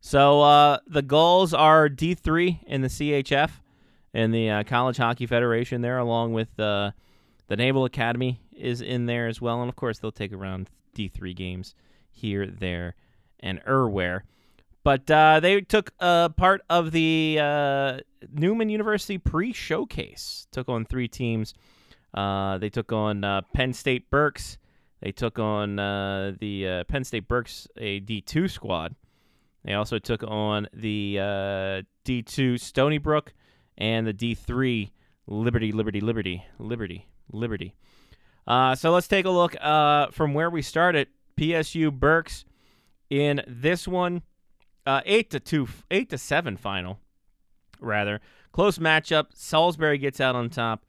So 0.00 0.40
uh, 0.40 0.78
the 0.88 1.02
Gulls 1.02 1.54
are 1.54 1.88
D3 1.88 2.64
in 2.66 2.80
the 2.80 2.88
CHF 2.88 3.50
in 4.12 4.32
the 4.32 4.50
uh, 4.50 4.64
College 4.64 4.96
Hockey 4.96 5.26
Federation 5.26 5.80
there, 5.80 5.98
along 5.98 6.32
with 6.32 6.58
uh, 6.58 6.90
the 7.46 7.56
Naval 7.56 7.84
Academy 7.84 8.40
is 8.56 8.80
in 8.80 9.06
there 9.06 9.28
as 9.28 9.40
well. 9.40 9.60
And 9.60 9.68
of 9.68 9.76
course, 9.76 10.00
they'll 10.00 10.10
take 10.10 10.32
around 10.32 10.70
D3 10.96 11.36
games 11.36 11.76
here, 12.10 12.48
there, 12.48 12.96
and 13.38 13.60
everywhere. 13.64 14.24
But 14.82 15.10
uh, 15.10 15.40
they 15.40 15.60
took 15.60 15.92
uh, 16.00 16.30
part 16.30 16.62
of 16.70 16.92
the 16.92 17.38
uh, 17.40 17.98
Newman 18.32 18.70
University 18.70 19.18
pre-showcase. 19.18 20.46
Took 20.52 20.68
on 20.68 20.84
three 20.84 21.08
teams. 21.08 21.54
Uh, 22.14 22.58
they 22.58 22.70
took 22.70 22.92
on 22.92 23.22
uh, 23.22 23.42
Penn 23.54 23.72
State 23.72 24.10
Berks. 24.10 24.56
They 25.02 25.12
took 25.12 25.38
on 25.38 25.78
uh, 25.78 26.34
the 26.40 26.84
Penn 26.88 27.04
State 27.04 27.28
Berks, 27.28 27.68
a 27.76 28.00
D2 28.00 28.50
squad. 28.50 28.94
They 29.64 29.74
also 29.74 29.98
took 29.98 30.22
on 30.22 30.66
the 30.72 31.16
D2 32.04 32.58
Stony 32.58 32.98
Brook 32.98 33.34
and 33.76 34.06
the 34.06 34.14
D3 34.14 34.90
Liberty, 35.26 35.72
Liberty, 35.72 36.00
Liberty, 36.00 36.44
Liberty, 36.58 37.06
Liberty. 37.32 37.74
so 38.46 38.90
let's 38.90 39.08
take 39.08 39.26
a 39.26 39.30
look 39.30 39.56
from 40.12 40.34
where 40.34 40.50
we 40.50 40.62
started. 40.62 41.08
PSU 41.38 41.90
Berks 41.92 42.44
in 43.08 43.42
this 43.46 43.88
one. 43.88 44.22
Uh, 44.86 45.02
eight 45.04 45.30
to 45.30 45.38
two, 45.38 45.68
eight 45.90 46.08
to 46.08 46.16
seven 46.18 46.56
final, 46.56 46.98
rather 47.80 48.20
close 48.52 48.78
matchup. 48.78 49.26
Salisbury 49.34 49.98
gets 49.98 50.20
out 50.20 50.34
on 50.34 50.48
top, 50.48 50.84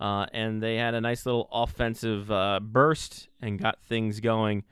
uh, 0.00 0.26
and 0.32 0.62
they 0.62 0.76
had 0.76 0.94
a 0.94 1.00
nice 1.00 1.24
little 1.26 1.48
offensive 1.52 2.30
uh, 2.30 2.60
burst 2.60 3.28
and 3.40 3.58
got 3.58 3.80
things 3.82 4.20
going. 4.20 4.64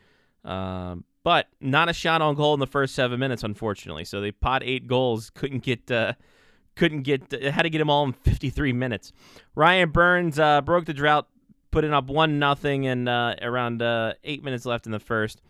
Um, 0.45 1.05
but 1.23 1.49
not 1.61 1.89
a 1.89 1.93
shot 1.93 2.21
on 2.21 2.35
goal 2.35 2.53
in 2.53 2.61
the 2.61 2.67
first 2.67 2.95
seven 2.95 3.19
minutes, 3.19 3.43
unfortunately. 3.43 4.05
So 4.05 4.21
they 4.21 4.31
pot 4.31 4.63
eight 4.63 4.87
goals, 4.87 5.31
couldn't 5.31 5.63
get, 5.63 5.91
uh, 5.91 6.15
couldn't 6.75 7.03
get, 7.03 7.33
had 7.33 7.63
to 7.63 7.71
get 7.71 7.79
them 7.79 7.89
all 7.89 8.05
in 8.05 8.13
53 8.13 8.73
minutes. 8.73 9.13
Ryan 9.55 9.91
Burns 9.91 10.39
uh, 10.39 10.61
broke 10.61 10.85
the 10.85 10.93
drought, 10.93 11.29
putting 11.71 11.95
up 11.95 12.09
one 12.09 12.39
nothing, 12.39 12.87
and 12.87 13.09
uh, 13.09 13.37
around 13.41 13.83
eight 14.25 14.45
minutes 14.45 14.67
left 14.67 14.85
in 14.85 14.93
the 14.93 14.99
first. 14.99 15.41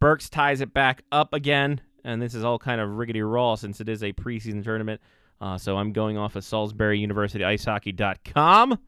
Berks 0.00 0.28
ties 0.28 0.60
it 0.60 0.74
back 0.74 1.04
up 1.12 1.32
again 1.32 1.80
and 2.04 2.20
this 2.20 2.34
is 2.34 2.44
all 2.44 2.58
kind 2.58 2.80
of 2.80 2.90
riggedy 2.90 3.22
raw 3.22 3.54
since 3.54 3.80
it 3.80 3.88
is 3.88 4.02
a 4.02 4.12
preseason 4.12 4.62
tournament. 4.62 5.00
Uh, 5.40 5.58
so 5.58 5.76
I'm 5.76 5.92
going 5.92 6.16
off 6.16 6.36
of 6.36 6.44
Salisbury 6.44 6.98
University 6.98 7.42
Icehockey.com. 7.42 8.78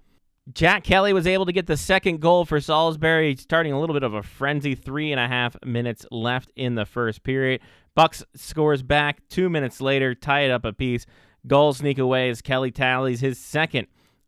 Jack 0.53 0.85
Kelly 0.85 1.13
was 1.13 1.27
able 1.27 1.47
to 1.47 1.53
get 1.53 1.67
the 1.67 1.77
second 1.77 2.21
goal 2.21 2.45
for 2.45 2.61
Salisbury, 2.61 3.35
starting 3.37 3.73
a 3.73 3.81
little 3.81 3.95
bit 3.95 4.03
of 4.03 4.13
a 4.15 4.23
frenzy. 4.23 4.75
Three 4.75 5.11
and 5.11 5.19
a 5.19 5.27
half 5.27 5.57
minutes 5.65 6.07
left 6.11 6.53
in 6.55 6.75
the 6.75 6.85
first 6.85 7.23
period. 7.23 7.61
Berks 7.97 8.25
scores 8.35 8.83
back 8.83 9.27
two 9.29 9.49
minutes 9.49 9.81
later, 9.81 10.15
tie 10.15 10.43
it 10.43 10.51
up 10.51 10.65
a 10.65 10.73
piece. 10.73 11.07
Goals 11.47 11.79
sneak 11.79 11.99
away 11.99 12.29
as 12.29 12.43
Kelly 12.43 12.71
tallies 12.71 13.21
his 13.21 13.39
second 13.39 13.87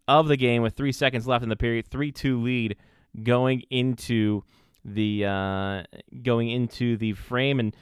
of 0.09 0.29
the 0.29 0.37
game 0.37 0.63
with 0.63 0.75
three 0.75 0.93
seconds 0.93 1.27
left 1.27 1.43
in 1.43 1.49
the 1.49 1.57
period. 1.57 1.87
Three-two 1.87 2.41
lead 2.41 2.77
going 3.23 3.63
into 3.71 4.43
the 4.85 5.25
uh, 5.25 5.83
going 6.23 6.51
into 6.51 6.97
the 6.97 7.13
frame 7.15 7.61
and 7.61 7.75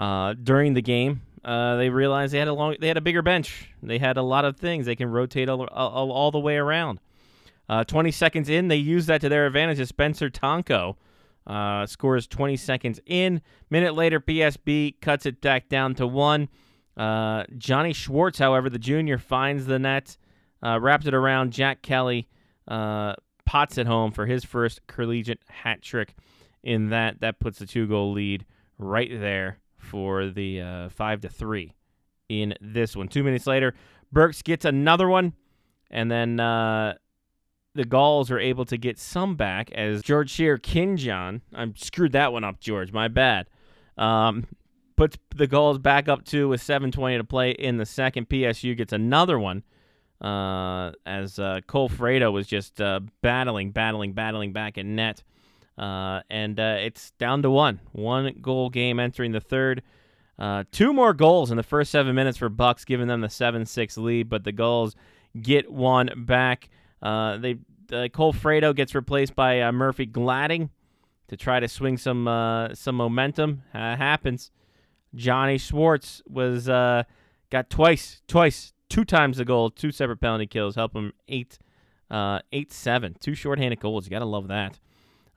uh, 0.00 0.32
during 0.42 0.72
the 0.72 0.80
game, 0.80 1.20
uh, 1.44 1.76
they 1.76 1.90
realized 1.90 2.32
they 2.32 2.38
had 2.38 2.48
a 2.48 2.54
long, 2.54 2.74
they 2.80 2.88
had 2.88 2.96
a 2.96 3.02
bigger 3.02 3.20
bench. 3.20 3.68
They 3.82 3.98
had 3.98 4.16
a 4.16 4.22
lot 4.22 4.46
of 4.46 4.56
things 4.56 4.86
they 4.86 4.96
can 4.96 5.10
rotate 5.10 5.50
all, 5.50 5.66
all, 5.66 6.10
all 6.10 6.30
the 6.30 6.40
way 6.40 6.56
around. 6.56 7.00
Uh, 7.68 7.84
20 7.84 8.10
seconds 8.10 8.48
in, 8.48 8.68
they 8.68 8.76
use 8.76 9.06
that 9.06 9.20
to 9.20 9.28
their 9.28 9.46
advantage. 9.46 9.86
Spencer 9.86 10.30
Tonko 10.30 10.96
uh, 11.46 11.84
scores 11.84 12.26
20 12.26 12.56
seconds 12.56 12.98
in. 13.04 13.42
Minute 13.68 13.94
later, 13.94 14.20
PSB 14.20 14.98
cuts 15.02 15.26
it 15.26 15.42
back 15.42 15.68
down 15.68 15.94
to 15.96 16.06
one. 16.06 16.48
Uh, 16.96 17.44
Johnny 17.58 17.92
Schwartz, 17.92 18.38
however, 18.38 18.70
the 18.70 18.78
junior 18.78 19.18
finds 19.18 19.66
the 19.66 19.78
net, 19.78 20.16
uh, 20.64 20.80
wraps 20.80 21.06
it 21.06 21.12
around. 21.12 21.52
Jack 21.52 21.82
Kelly 21.82 22.26
pots 22.66 23.76
it 23.76 23.86
home 23.86 24.12
for 24.12 24.24
his 24.24 24.44
first 24.44 24.86
collegiate 24.86 25.40
hat 25.46 25.82
trick. 25.82 26.14
In 26.62 26.88
that, 26.88 27.20
that 27.20 27.38
puts 27.38 27.58
the 27.58 27.66
two 27.66 27.86
goal 27.86 28.12
lead 28.12 28.46
right 28.78 29.10
there 29.10 29.58
for 29.80 30.28
the 30.28 30.60
uh, 30.60 30.88
five 30.90 31.20
to 31.22 31.28
three 31.28 31.74
in 32.28 32.54
this 32.60 32.94
one. 32.94 33.08
Two 33.08 33.24
minutes 33.24 33.46
later, 33.46 33.74
Burks 34.12 34.42
gets 34.42 34.64
another 34.64 35.08
one, 35.08 35.34
and 35.90 36.10
then 36.10 36.38
uh, 36.38 36.94
the 37.74 37.84
Gulls 37.84 38.30
are 38.30 38.38
able 38.38 38.64
to 38.66 38.76
get 38.76 38.98
some 38.98 39.36
back 39.36 39.70
as 39.72 40.02
George 40.02 40.30
Shear 40.30 40.58
Kinjon. 40.58 41.40
I 41.54 41.72
screwed 41.76 42.12
that 42.12 42.32
one 42.32 42.44
up, 42.44 42.60
George. 42.60 42.92
My 42.92 43.08
bad. 43.08 43.48
Um, 43.96 44.46
puts 44.96 45.16
the 45.34 45.46
Gulls 45.46 45.78
back 45.78 46.08
up 46.08 46.24
two 46.24 46.48
with 46.48 46.60
7:20 46.62 47.18
to 47.18 47.24
play 47.24 47.52
in 47.52 47.76
the 47.76 47.86
second. 47.86 48.28
PSU 48.28 48.76
gets 48.76 48.92
another 48.92 49.38
one. 49.38 49.62
Uh, 50.20 50.92
as 51.06 51.38
uh, 51.38 51.60
Cole 51.66 51.88
Fredo 51.88 52.30
was 52.30 52.46
just 52.46 52.78
uh, 52.78 53.00
battling, 53.22 53.70
battling, 53.70 54.12
battling 54.12 54.52
back 54.52 54.76
in 54.76 54.94
net. 54.94 55.22
Uh, 55.78 56.20
and 56.28 56.60
uh, 56.60 56.76
it's 56.80 57.12
down 57.12 57.42
to 57.42 57.50
one. 57.50 57.80
One 57.92 58.34
goal 58.42 58.68
game 58.68 59.00
entering 59.00 59.32
the 59.32 59.40
third. 59.40 59.82
Uh, 60.38 60.64
two 60.72 60.92
more 60.92 61.12
goals 61.12 61.50
in 61.50 61.56
the 61.56 61.62
first 61.62 61.90
seven 61.90 62.14
minutes 62.14 62.38
for 62.38 62.48
Berks, 62.48 62.84
giving 62.84 63.08
them 63.08 63.20
the 63.20 63.28
seven-six 63.28 63.96
lead. 63.96 64.28
But 64.28 64.44
the 64.44 64.52
Gulls 64.52 64.96
get 65.40 65.70
one 65.70 66.10
back. 66.16 66.68
Uh, 67.02 67.36
they 67.38 67.56
Cole 68.12 68.32
Fredo 68.32 68.74
gets 68.74 68.94
replaced 68.94 69.34
by 69.34 69.60
uh, 69.60 69.72
Murphy 69.72 70.06
Gladding 70.06 70.70
to 71.28 71.36
try 71.36 71.60
to 71.60 71.68
swing 71.68 71.96
some 71.96 72.28
uh, 72.28 72.74
some 72.74 72.94
momentum. 72.94 73.62
happens. 73.72 74.50
Johnny 75.14 75.58
Schwartz 75.58 76.22
was 76.28 76.66
got 76.66 77.68
twice, 77.68 78.22
twice, 78.28 78.72
two 78.88 79.04
times 79.04 79.38
the 79.38 79.44
goal, 79.44 79.70
two 79.70 79.90
separate 79.90 80.20
penalty 80.20 80.46
kills, 80.46 80.74
help 80.76 80.94
him 80.94 81.12
eight, 81.28 81.58
eight 82.52 82.72
seven, 82.72 83.16
two 83.20 83.34
shorthanded 83.34 83.80
goals. 83.80 84.06
You 84.06 84.10
gotta 84.10 84.24
love 84.24 84.48
that. 84.48 84.78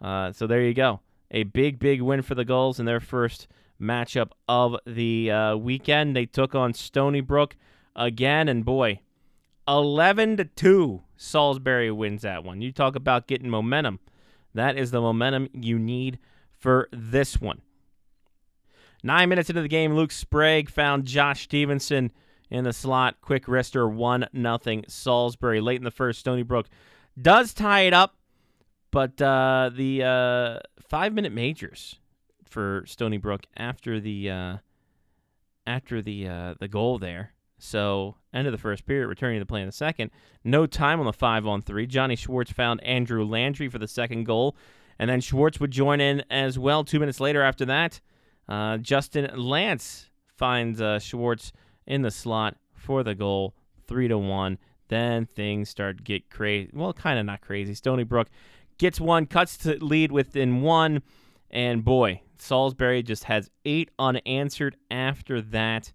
Uh, 0.04 0.32
so 0.34 0.46
there 0.46 0.62
you 0.62 0.74
go. 0.74 1.00
A 1.32 1.44
big, 1.44 1.80
big 1.80 2.02
win 2.02 2.22
for 2.22 2.36
the 2.36 2.46
Gulls 2.46 2.80
in 2.80 2.86
their 2.86 3.00
first 3.00 3.48
matchup 3.82 4.32
of 4.48 4.76
the 4.86 5.32
uh, 5.32 5.56
weekend. 5.56 6.16
They 6.16 6.26
took 6.26 6.54
on 6.54 6.74
Stony 6.74 7.22
Brook 7.22 7.56
again, 7.96 8.50
and 8.50 8.66
boy, 8.66 9.00
11 9.68 10.38
to 10.38 10.46
2, 10.46 11.02
Salisbury 11.16 11.92
wins 11.92 12.24
that 12.24 12.44
one. 12.44 12.62
You 12.62 12.72
talk 12.72 12.96
about 12.96 13.28
getting 13.28 13.50
momentum. 13.50 14.00
That 14.54 14.78
is 14.78 14.92
the 14.92 15.02
momentum 15.02 15.48
you 15.54 15.80
need 15.80 16.20
for 16.60 16.89
this 16.92 17.39
one. 17.39 17.62
Nine 19.04 19.30
minutes 19.30 19.50
into 19.50 19.62
the 19.62 19.68
game, 19.68 19.96
Luke 19.96 20.12
Sprague 20.12 20.70
found 20.70 21.06
Josh 21.06 21.44
Stevenson 21.44 22.12
in 22.50 22.63
the 22.63 22.74
slot. 22.74 23.20
Quick 23.22 23.46
wrister, 23.46 23.92
1 23.92 24.28
nothing 24.34 24.86
Salisbury. 24.88 25.60
Late 25.60 25.78
in 25.78 25.84
the 25.84 25.92
first, 25.92 26.20
Stony 26.20 26.44
Brook 26.44 26.70
does 27.20 27.54
tie 27.54 27.82
it 27.82 27.94
up 27.94 28.16
but 28.93 29.19
uh, 29.23 29.71
the 29.75 30.03
uh, 30.03 30.60
five 30.88 31.13
minute 31.13 31.34
majors 31.34 31.95
for 32.45 32.84
Stony 32.86 33.17
Brook 33.17 33.41
after 33.58 33.99
the 33.99 34.29
uh, 34.29 34.58
after 35.65 36.01
the 36.01 36.27
uh, 36.27 36.53
the 36.60 36.67
goal 36.67 36.99
there. 36.99 37.34
So 37.58 38.15
end 38.34 38.45
of 38.45 38.51
the 38.51 38.60
first 38.60 38.86
period, 38.86 39.08
returning 39.08 39.39
to 39.39 39.47
play 39.47 39.62
in 39.62 39.65
the 39.65 39.71
second. 39.71 40.12
No 40.43 40.67
time 40.67 40.99
on 40.99 41.08
the 41.08 41.13
five 41.13 41.47
on 41.47 41.63
three. 41.63 41.88
Johnny 41.88 42.15
Schwartz 42.15 42.51
found 42.51 42.84
Andrew 42.84 43.25
Landry 43.25 43.67
for 43.67 43.79
the 43.79 43.88
second 43.88 44.25
goal, 44.25 44.56
and 44.99 45.10
then 45.10 45.21
Schwartz 45.21 45.60
would 45.60 45.71
join 45.71 45.99
in 45.99 46.23
as 46.29 46.60
well. 46.60 46.84
Two 46.84 46.99
minutes 46.99 47.19
later, 47.19 47.41
after 47.41 47.65
that, 47.65 47.99
uh, 48.47 48.77
Justin 48.77 49.32
Lance 49.36 50.12
finds 50.38 50.79
uh, 50.79 50.99
Schwartz 50.99 51.51
in 51.88 52.03
the 52.03 52.12
slot 52.12 52.58
for 52.75 53.01
the 53.01 53.15
goal, 53.15 53.56
three 53.88 54.08
to 54.08 54.19
one. 54.19 54.60
Then 54.89 55.25
things 55.25 55.69
start 55.69 56.03
get 56.03 56.29
crazy. 56.29 56.69
Well, 56.71 56.93
kind 56.93 57.17
of 57.17 57.25
not 57.25 57.41
crazy. 57.41 57.73
Stony 57.73 58.03
Brook 58.03 58.27
gets 58.77 58.99
one, 58.99 59.25
cuts 59.25 59.57
to 59.57 59.83
lead 59.83 60.12
within 60.12 60.62
one, 60.62 61.01
and 61.49 61.83
boy, 61.83 62.21
Salisbury 62.38 63.03
just 63.03 63.25
has 63.25 63.49
eight 63.65 63.89
unanswered 63.97 64.75
after 64.91 65.41
that 65.41 65.93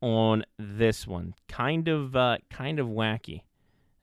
on 0.00 0.44
this 0.58 1.06
one. 1.06 1.34
Kind 1.48 1.88
of, 1.88 2.14
uh, 2.14 2.38
kind 2.50 2.78
of 2.78 2.86
wacky, 2.88 3.42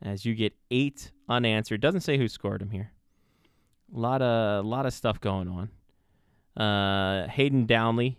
as 0.02 0.26
you 0.26 0.36
get 0.36 0.54
eight 0.72 1.12
unanswered. 1.30 1.82
Doesn't 1.82 2.02
say 2.02 2.18
who 2.18 2.28
scored 2.28 2.62
them 2.62 2.72
here. 2.72 2.92
A 3.96 4.00
lot 4.00 4.22
of, 4.22 4.66
lot 4.66 4.86
of 4.86 4.94
stuff 4.94 5.22
going 5.22 5.48
on. 5.48 5.70
Uh, 6.62 7.28
Hayden 7.28 7.68
Downley 7.68 8.16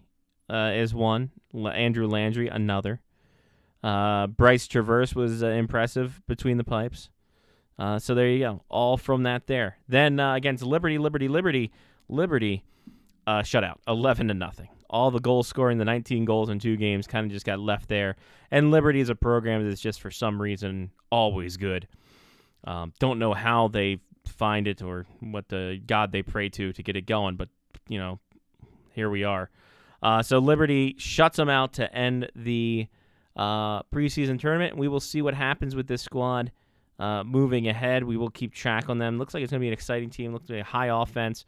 uh, 0.48 0.72
is 0.74 0.94
one. 0.94 1.30
Andrew 1.54 2.06
Landry 2.06 2.48
another. 2.48 3.00
Uh, 3.82 4.26
Bryce 4.26 4.66
Traverse 4.66 5.14
was 5.14 5.42
uh, 5.42 5.48
impressive 5.48 6.20
between 6.26 6.56
the 6.56 6.64
pipes. 6.64 7.08
Uh, 7.78 7.98
so 7.98 8.14
there 8.14 8.28
you 8.28 8.38
go. 8.38 8.62
All 8.68 8.96
from 8.96 9.24
that 9.24 9.46
there. 9.46 9.78
Then 9.88 10.18
uh, 10.18 10.34
against 10.34 10.62
Liberty, 10.62 10.98
Liberty, 10.98 11.28
Liberty, 11.28 11.72
Liberty, 12.08 12.64
uh, 13.26 13.42
shutout, 13.42 13.76
eleven 13.86 14.28
to 14.28 14.34
nothing. 14.34 14.68
All 14.88 15.10
the 15.10 15.20
goals 15.20 15.48
scoring, 15.48 15.78
the 15.78 15.84
19 15.84 16.24
goals 16.24 16.48
in 16.48 16.60
two 16.60 16.76
games, 16.76 17.08
kind 17.08 17.26
of 17.26 17.32
just 17.32 17.44
got 17.44 17.58
left 17.58 17.88
there. 17.88 18.14
And 18.52 18.70
Liberty 18.70 19.00
is 19.00 19.08
a 19.08 19.16
program 19.16 19.68
that's 19.68 19.80
just 19.80 20.00
for 20.00 20.12
some 20.12 20.40
reason 20.40 20.92
always 21.10 21.56
good. 21.56 21.88
Um, 22.62 22.92
don't 23.00 23.18
know 23.18 23.34
how 23.34 23.66
they 23.66 23.98
find 24.28 24.68
it 24.68 24.82
or 24.82 25.04
what 25.18 25.48
the 25.48 25.80
God 25.84 26.12
they 26.12 26.22
pray 26.22 26.48
to 26.50 26.72
to 26.72 26.82
get 26.82 26.96
it 26.96 27.06
going, 27.06 27.36
but 27.36 27.48
you 27.88 27.98
know, 27.98 28.20
here 28.92 29.10
we 29.10 29.24
are. 29.24 29.50
Uh, 30.02 30.22
so 30.22 30.38
Liberty 30.38 30.94
shuts 30.98 31.36
them 31.36 31.48
out 31.48 31.74
to 31.74 31.92
end 31.92 32.30
the 32.36 32.86
uh, 33.34 33.82
preseason 33.84 34.38
tournament. 34.38 34.76
We 34.76 34.88
will 34.88 35.00
see 35.00 35.20
what 35.20 35.34
happens 35.34 35.74
with 35.74 35.88
this 35.88 36.02
squad 36.02 36.52
uh, 36.98 37.24
moving 37.24 37.68
ahead. 37.68 38.04
We 38.04 38.16
will 38.16 38.30
keep 38.30 38.54
track 38.54 38.88
on 38.88 38.98
them. 38.98 39.18
Looks 39.18 39.34
like 39.34 39.42
it's 39.42 39.50
going 39.50 39.60
to 39.60 39.64
be 39.64 39.68
an 39.68 39.72
exciting 39.72 40.10
team. 40.10 40.32
Looks 40.32 40.48
like 40.48 40.60
a 40.60 40.64
high 40.64 40.88
offense, 40.88 41.44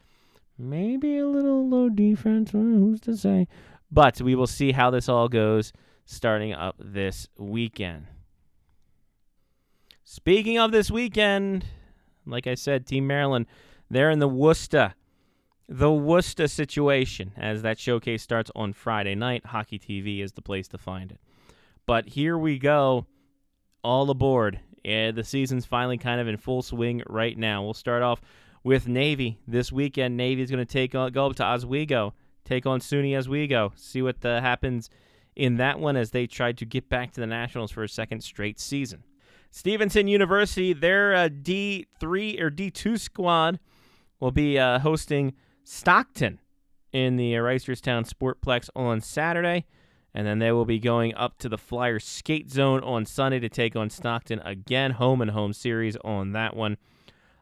maybe 0.59 1.19
a 1.19 1.27
little 1.27 1.69
low 1.69 1.89
defense. 1.89 2.51
Who's 2.51 3.01
to 3.03 3.17
say? 3.17 3.49
But 3.91 4.21
we 4.21 4.35
will 4.35 4.47
see 4.47 4.73
how 4.73 4.91
this 4.91 5.09
all 5.09 5.29
goes 5.29 5.73
starting 6.05 6.53
up 6.53 6.77
this 6.79 7.29
weekend. 7.39 8.07
Speaking 10.05 10.59
of 10.59 10.73
this 10.73 10.91
weekend, 10.91 11.67
like 12.27 12.47
I 12.47 12.55
said, 12.55 12.87
Team 12.87 13.07
Maryland, 13.07 13.47
they're 13.91 14.11
in 14.11 14.19
the 14.19 14.29
Worcester. 14.29 14.95
The 15.69 15.93
Worcester 15.93 16.49
situation, 16.49 17.33
as 17.37 17.61
that 17.61 17.79
showcase 17.79 18.23
starts 18.23 18.51
on 18.55 18.73
Friday 18.73 19.15
night. 19.15 19.45
Hockey 19.47 19.79
TV 19.79 20.23
is 20.23 20.33
the 20.33 20.41
place 20.41 20.67
to 20.69 20.79
find 20.79 21.13
it. 21.13 21.21
But 21.85 22.09
here 22.09 22.39
we 22.39 22.59
go, 22.59 23.07
all 23.85 24.09
aboard. 24.09 24.61
Yeah, 24.89 25.11
the 25.11 25.23
season's 25.23 25.67
finally 25.67 25.99
kind 25.99 26.19
of 26.19 26.29
in 26.29 26.39
full 26.39 26.63
swing 26.63 27.03
right 27.07 27.37
now. 27.37 27.63
We'll 27.63 27.75
start 27.75 28.03
off 28.03 28.23
with 28.65 28.89
Navy 28.89 29.39
this 29.47 29.71
weekend. 29.71 30.17
Navy 30.17 30.41
is 30.41 30.51
going 30.51 30.65
to 30.65 30.73
take 30.73 30.95
on, 30.95 31.13
go 31.13 31.27
up 31.27 31.37
to 31.37 31.45
Oswego, 31.45 32.15
take 32.47 32.65
on 32.65 32.81
SUNY 32.81 33.19
Oswego, 33.19 33.75
see 33.77 34.01
what 34.01 34.25
uh, 34.25 34.41
happens 34.41 34.89
in 35.37 35.59
that 35.59 35.79
one 35.79 35.95
as 35.95 36.13
they 36.13 36.27
try 36.27 36.53
to 36.53 36.65
get 36.65 36.89
back 36.89 37.13
to 37.13 37.21
the 37.21 37.27
Nationals 37.27 37.71
for 37.71 37.83
a 37.83 37.89
second 37.89 38.23
straight 38.23 38.59
season. 38.59 39.05
Stevenson 39.51 40.09
University, 40.09 40.73
their 40.73 41.15
uh, 41.15 41.29
D3 41.29 42.41
or 42.41 42.51
D2 42.51 42.99
squad 42.99 43.61
will 44.21 44.33
be 44.33 44.59
uh, 44.59 44.79
hosting 44.79 45.35
Stockton 45.65 46.41
in 46.95 47.17
the 47.17 47.35
Reisterstown 47.35 48.11
Sportplex 48.11 48.71
on 48.75 49.03
Saturday. 49.03 49.67
And 50.15 50.27
then 50.27 50.39
they 50.39 50.53
will 50.53 50.65
be 50.65 50.79
going 50.79 51.15
up 51.15 51.39
to 51.39 51.49
the 51.49 51.59
Flyers 51.59 52.05
skate 52.05 52.51
zone 52.51 52.83
on 52.83 53.05
Sunday 53.05 53.39
to 53.41 53.49
take 53.49 53.77
on 53.77 53.91
Stockton 53.91 54.41
again. 54.41 54.93
Home 54.93 55.21
and 55.21 55.31
home 55.31 55.53
series 55.53 55.97
on 55.99 56.33
that 56.33 56.57
one 56.57 56.77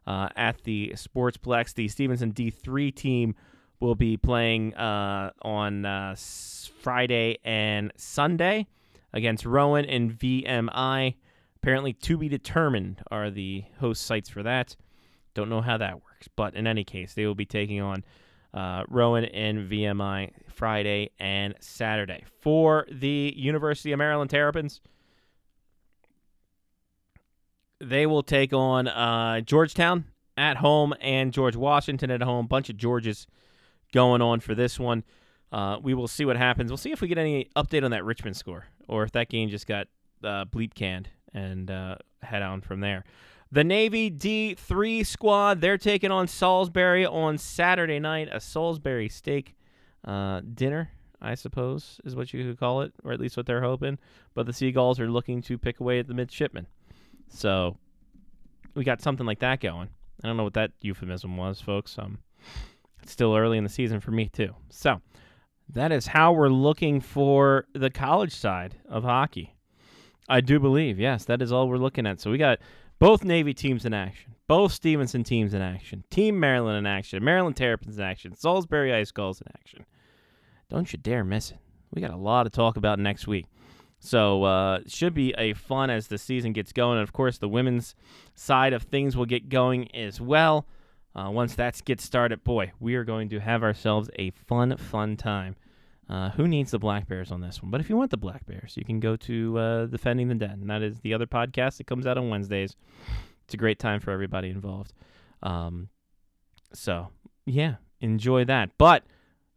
uh, 0.07 0.29
at 0.37 0.63
the 0.65 0.93
Sportsplex. 0.95 1.75
The 1.75 1.89
Stevenson 1.89 2.33
D3 2.33 2.95
team 2.95 3.35
will 3.81 3.95
be 3.95 4.17
playing 4.17 4.75
uh, 4.75 5.31
on 5.43 5.85
uh, 5.85 6.17
Friday 6.81 7.39
and 7.45 7.93
Sunday 7.97 8.67
against 9.13 9.45
Rowan 9.47 9.85
and 9.85 10.13
VMI. 10.13 11.15
Apparently, 11.57 11.93
to 11.93 12.17
be 12.17 12.29
determined 12.29 13.03
are 13.11 13.31
the 13.31 13.65
host 13.81 14.03
sites 14.03 14.29
for 14.29 14.43
that. 14.43 14.77
Don't 15.35 15.49
know 15.49 15.61
how 15.61 15.77
that 15.79 15.95
works, 15.97 16.29
but 16.37 16.55
in 16.55 16.67
any 16.67 16.85
case, 16.85 17.15
they 17.15 17.27
will 17.27 17.35
be 17.35 17.45
taking 17.45 17.81
on 17.81 18.05
uh, 18.57 18.85
Rowan 18.89 19.27
and 19.27 19.71
VMI 19.71 20.31
Friday 20.49 21.11
and 21.21 21.55
Saturday. 21.61 22.25
For 22.41 22.87
the 22.91 23.35
University 23.37 23.93
of 23.93 23.99
Maryland 23.99 24.31
Terrapins, 24.31 24.81
they 27.79 28.07
will 28.07 28.23
take 28.23 28.55
on 28.55 28.89
uh, 28.89 29.43
Georgetown 29.43 30.07
at 30.39 30.57
home 30.57 30.95
and 31.01 31.33
George 31.33 31.55
Washington 31.55 32.11
at 32.11 32.23
home. 32.23 32.47
Bunch 32.47 32.71
of 32.71 32.79
Georges 32.79 33.27
going 33.93 34.23
on 34.23 34.41
for 34.41 34.55
this 34.55 34.81
one. 34.81 35.05
Uh, 35.53 35.79
we 35.83 35.93
will 35.93 36.09
see 36.09 36.25
what 36.25 36.37
happens. 36.37 36.71
We'll 36.71 36.79
see 36.79 36.93
if 36.93 37.03
we 37.03 37.09
get 37.09 37.19
any 37.19 37.51
update 37.55 37.85
on 37.85 37.91
that 37.91 38.05
Richmond 38.05 38.37
score 38.37 38.67
or 38.89 39.03
if 39.03 39.13
that 39.13 39.29
game 39.29 39.51
just 39.51 39.67
got 39.67 39.87
uh, 40.25 40.47
bleep 40.47 40.75
canned 40.75 41.11
and 41.35 41.71
uh, 41.71 41.97
head 42.23 42.43
on 42.43 42.63
from 42.63 42.81
there. 42.81 43.05
The 43.53 43.63
Navy 43.63 44.11
D3 44.11 45.07
squad, 45.07 45.61
they're 45.61 45.79
taking 45.79 46.11
on 46.11 46.27
Salisbury 46.27 47.07
on 47.07 47.39
Saturday 47.39 48.01
night. 48.01 48.29
A 48.33 48.41
Salisbury 48.41 49.09
steak 49.09 49.55
uh, 50.05 50.41
dinner, 50.55 50.91
I 51.23 51.37
suppose, 51.37 52.01
is 52.05 52.17
what 52.17 52.33
you 52.33 52.43
could 52.45 52.59
call 52.59 52.83
it, 52.83 52.93
or 53.05 53.13
at 53.13 53.21
least 53.21 53.37
what 53.37 53.47
they're 53.47 53.63
hoping. 53.63 53.99
But 54.35 54.47
the 54.47 54.53
Seagulls 54.53 54.99
are 54.99 55.09
looking 55.09 55.43
to 55.43 55.59
pick 55.59 55.79
away 55.79 56.01
at 56.01 56.09
the 56.09 56.15
midshipmen. 56.15 56.67
So 57.29 57.77
we 58.75 58.83
got 58.83 59.01
something 59.01 59.27
like 59.27 59.39
that 59.41 59.61
going. 59.61 59.91
I 60.25 60.27
don't 60.27 60.37
know 60.37 60.45
what 60.45 60.55
that 60.55 60.73
euphemism 60.81 61.37
was, 61.37 61.61
folks. 61.61 61.97
Um, 61.99 62.19
it's 63.03 63.13
still 63.13 63.37
early 63.37 63.59
in 63.59 63.65
the 63.65 63.71
season 63.71 64.01
for 64.01 64.11
me, 64.11 64.29
too. 64.29 64.55
So 64.71 65.01
that 65.73 65.93
is 65.93 66.09
how 66.09 66.33
we're 66.33 66.49
looking 66.49 67.01
for 67.01 67.67
the 67.75 67.91
college 67.91 68.35
side 68.35 68.75
of 68.89 69.05
hockey. 69.05 69.56
I 70.29 70.41
do 70.41 70.59
believe, 70.59 70.99
yes, 70.99 71.25
that 71.27 71.41
is 71.41 71.53
all 71.53 71.69
we're 71.69 71.77
looking 71.77 72.07
at. 72.07 72.21
So 72.21 72.31
we 72.31 72.39
got 72.39 72.59
both 72.99 73.25
Navy 73.25 73.55
teams 73.55 73.85
in 73.85 73.95
action, 73.95 74.35
both 74.49 74.73
Stevenson 74.73 75.23
teams 75.23 75.55
in 75.55 75.63
action, 75.63 76.05
Team 76.11 76.41
Maryland 76.41 76.79
in 76.79 76.87
action, 76.87 77.23
Maryland 77.23 77.57
Terrapins 77.57 77.99
in 77.99 78.05
action, 78.05 78.35
Salisbury 78.35 78.93
Ice 78.93 79.11
Gulls 79.11 79.41
in 79.41 79.47
action. 79.55 79.85
Don't 80.69 80.93
you 80.93 80.99
dare 80.99 81.25
miss 81.25 81.53
it. 81.53 81.59
We 81.93 82.03
got 82.03 82.11
a 82.11 82.17
lot 82.17 82.45
to 82.45 82.51
talk 82.51 82.77
about 82.77 82.99
next 82.99 83.27
week. 83.27 83.47
So 83.99 84.45
uh, 84.45 84.81
should 84.87 85.15
be 85.15 85.33
a 85.39 85.55
fun 85.55 85.91
as 85.91 86.09
the 86.09 86.19
season 86.19 86.53
gets 86.53 86.73
going. 86.73 86.99
And 86.99 87.03
of 87.03 87.13
course, 87.13 87.39
the 87.39 87.49
women's 87.49 87.95
side 88.35 88.73
of 88.73 88.83
things 88.83 89.17
will 89.17 89.27
get 89.27 89.49
going 89.49 89.95
as 89.95 90.21
well. 90.21 90.67
Uh, 91.15 91.31
once 91.31 91.55
that 91.55 91.81
gets 91.85 92.05
started, 92.05 92.45
boy, 92.45 92.73
we 92.79 92.95
are 92.95 93.05
going 93.05 93.29
to 93.31 93.41
have 93.41 93.63
ourselves 93.63 94.11
a 94.19 94.31
fun, 94.31 94.77
fun 94.77 95.17
time. 95.17 95.57
Uh, 96.09 96.31
who 96.31 96.47
needs 96.47 96.71
the 96.71 96.79
Black 96.79 97.09
Bears 97.09 97.33
on 97.33 97.41
this 97.41 97.61
one? 97.61 97.71
But 97.71 97.81
if 97.81 97.91
you 97.91 97.97
want 97.97 98.11
the 98.11 98.17
Black 98.17 98.47
Bears, 98.47 98.77
you 98.77 98.85
can 98.85 99.01
go 99.01 99.17
to 99.17 99.59
uh, 99.59 99.87
Defending 99.87 100.29
the 100.29 100.45
and 100.45 100.71
that 100.71 100.83
is 100.83 101.01
the 101.01 101.15
other 101.15 101.27
podcast 101.27 101.79
that 101.79 101.87
comes 101.89 102.07
out 102.07 102.17
on 102.17 102.29
Wednesdays. 102.29 102.77
It's 103.45 103.55
a 103.55 103.57
great 103.57 103.79
time 103.79 104.01
for 104.01 104.13
everybody 104.13 104.51
involved. 104.51 104.93
Um, 105.43 105.89
so 106.73 107.09
yeah, 107.45 107.77
enjoy 108.01 108.45
that. 108.45 108.71
But 108.79 109.05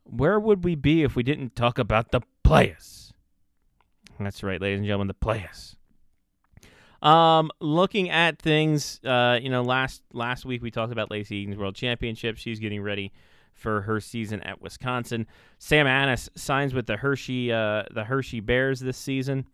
where 0.04 0.40
would 0.40 0.64
we 0.64 0.76
be 0.76 1.04
if 1.04 1.16
we 1.16 1.24
didn't 1.24 1.56
talk 1.56 1.78
about 1.78 2.12
the 2.12 2.22
players? 2.44 3.14
That's 4.20 4.44
right, 4.44 4.60
ladies 4.60 4.80
and 4.80 4.86
gentlemen, 4.86 5.08
the 5.08 5.14
players. 5.14 5.76
Um, 7.02 7.52
looking 7.62 8.10
at 8.10 8.40
things, 8.40 9.00
uh, 9.06 9.40
you 9.42 9.50
know, 9.50 9.62
last 9.62 10.02
last 10.12 10.46
week 10.46 10.62
we 10.62 10.72
talked 10.72 10.92
about 10.92 11.10
Lacey 11.10 11.44
Eden's 11.44 11.58
World 11.58 11.76
Championship. 11.76 12.38
She's 12.38 12.60
getting 12.60 12.82
ready 12.82 13.14
for 13.60 13.82
her 13.82 14.00
season 14.00 14.42
at 14.42 14.62
Wisconsin. 14.62 15.28
Sam 15.58 15.88
Anas 15.88 16.30
signs 16.36 16.74
with 16.74 16.88
the 16.88 16.98
Hershey 16.98 17.52
uh, 17.52 17.84
the 17.92 18.06
Hershey 18.06 18.40
Bears 18.40 18.80
this 18.80 18.98
season. 18.98 19.46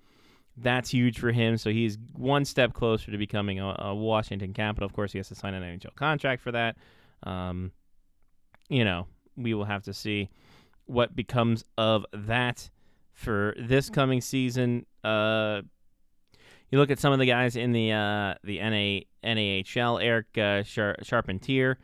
That's 0.58 0.89
huge 0.89 1.20
for 1.20 1.32
him. 1.32 1.58
So 1.58 1.70
he's 1.70 1.98
one 2.13 2.46
step 2.46 2.74
closer 2.74 3.12
to 3.12 3.18
becoming 3.18 3.60
a, 3.60 3.76
a 3.80 3.96
Washington 3.96 4.54
Capital. 4.54 4.86
Of 4.86 4.94
course, 4.94 5.12
he 5.12 5.20
has 5.20 5.28
to 5.28 5.36
sign 5.36 5.54
an 5.54 5.63
NHL 5.63 5.96
contract 5.96 6.41
for 6.41 6.52
that. 6.54 6.78
Um, 7.24 7.72
you 8.70 8.86
know, 8.86 9.08
we 9.36 9.54
will 9.54 9.65
have 9.65 9.84
to 9.84 9.94
see 9.94 10.30
what 10.86 11.15
becomes 11.15 11.63
of 11.78 12.06
that 12.13 12.70
for 13.12 13.56
this 13.60 13.89
coming 13.89 14.22
season. 14.22 14.86
Uh, 15.04 15.62
you 16.72 16.80
look 16.80 16.91
at 16.91 17.00
some 17.00 17.13
of 17.13 17.20
the 17.20 17.26
guys 17.26 17.56
in 17.56 17.72
the 17.72 17.91
uh, 17.91 18.36
the 18.44 18.60
NA, 18.60 19.02
NAHL, 19.24 20.00
Eric 20.00 20.38
uh, 20.38 20.63
Char- 20.63 20.98
Charpentier, 21.04 21.78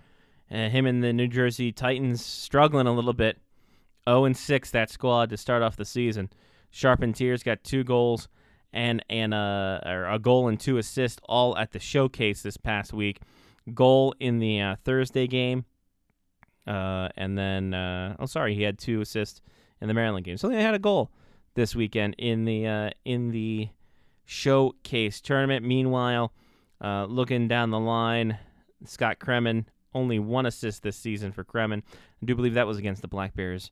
uh, 0.51 0.69
him 0.69 0.85
and 0.85 1.03
the 1.03 1.13
New 1.13 1.27
Jersey 1.27 1.71
Titans 1.71 2.25
struggling 2.25 2.87
a 2.87 2.93
little 2.93 3.13
bit. 3.13 3.37
0 4.09 4.25
and 4.25 4.35
6 4.35 4.71
that 4.71 4.89
squad 4.89 5.29
to 5.29 5.37
start 5.37 5.61
off 5.61 5.75
the 5.75 5.85
season. 5.85 6.29
Charpentier's 6.71 7.43
got 7.43 7.63
two 7.63 7.83
goals 7.83 8.27
and 8.73 9.03
and 9.09 9.33
uh, 9.33 9.79
a 10.09 10.19
goal 10.19 10.47
and 10.47 10.59
two 10.59 10.77
assists 10.77 11.19
all 11.27 11.57
at 11.57 11.71
the 11.71 11.79
showcase 11.79 12.41
this 12.41 12.57
past 12.57 12.93
week. 12.93 13.21
Goal 13.73 14.15
in 14.19 14.39
the 14.39 14.61
uh, 14.61 14.75
Thursday 14.83 15.27
game, 15.27 15.65
uh, 16.65 17.09
and 17.17 17.37
then 17.37 17.73
uh, 17.73 18.15
oh 18.19 18.25
sorry, 18.25 18.55
he 18.55 18.63
had 18.63 18.79
two 18.79 19.01
assists 19.01 19.41
in 19.81 19.87
the 19.87 19.93
Maryland 19.93 20.25
game. 20.25 20.37
So 20.37 20.47
they 20.47 20.61
had 20.61 20.73
a 20.73 20.79
goal 20.79 21.11
this 21.53 21.75
weekend 21.75 22.15
in 22.17 22.45
the 22.45 22.67
uh, 22.67 22.89
in 23.05 23.31
the 23.31 23.69
showcase 24.25 25.21
tournament. 25.21 25.65
Meanwhile, 25.65 26.33
uh, 26.81 27.05
looking 27.05 27.47
down 27.47 27.71
the 27.71 27.79
line, 27.79 28.37
Scott 28.85 29.19
Kremen 29.19 29.65
only 29.93 30.19
one 30.19 30.45
assist 30.45 30.83
this 30.83 30.97
season 30.97 31.31
for 31.31 31.43
Kremen. 31.43 31.81
I 32.21 32.25
do 32.25 32.35
believe 32.35 32.53
that 32.53 32.67
was 32.67 32.77
against 32.77 33.01
the 33.01 33.07
Black 33.07 33.35
Bears. 33.35 33.71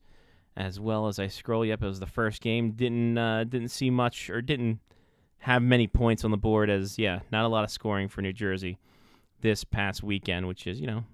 As 0.57 0.79
well 0.79 1.07
as 1.07 1.19
I 1.19 1.27
scroll, 1.27 1.65
yep, 1.65 1.81
it 1.81 1.87
was 1.87 1.99
the 1.99 2.05
first 2.05 2.41
game. 2.41 2.71
Didn't 2.71 3.17
uh, 3.17 3.45
didn't 3.45 3.69
see 3.69 3.89
much 3.89 4.29
or 4.29 4.41
didn't 4.41 4.79
have 5.39 5.61
many 5.61 5.87
points 5.87 6.25
on 6.25 6.31
the 6.31 6.37
board. 6.37 6.69
As 6.69 6.97
yeah, 6.99 7.19
not 7.31 7.45
a 7.45 7.47
lot 7.47 7.63
of 7.63 7.71
scoring 7.71 8.09
for 8.09 8.21
New 8.21 8.33
Jersey 8.33 8.77
this 9.41 9.63
past 9.63 10.03
weekend, 10.03 10.47
which 10.47 10.67
is 10.67 10.81
you 10.81 10.87
know 10.87 11.05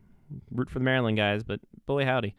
root 0.52 0.70
for 0.70 0.80
the 0.80 0.86
Maryland 0.86 1.18
guys, 1.18 1.44
but 1.44 1.60
boy 1.86 2.06
howdy, 2.06 2.34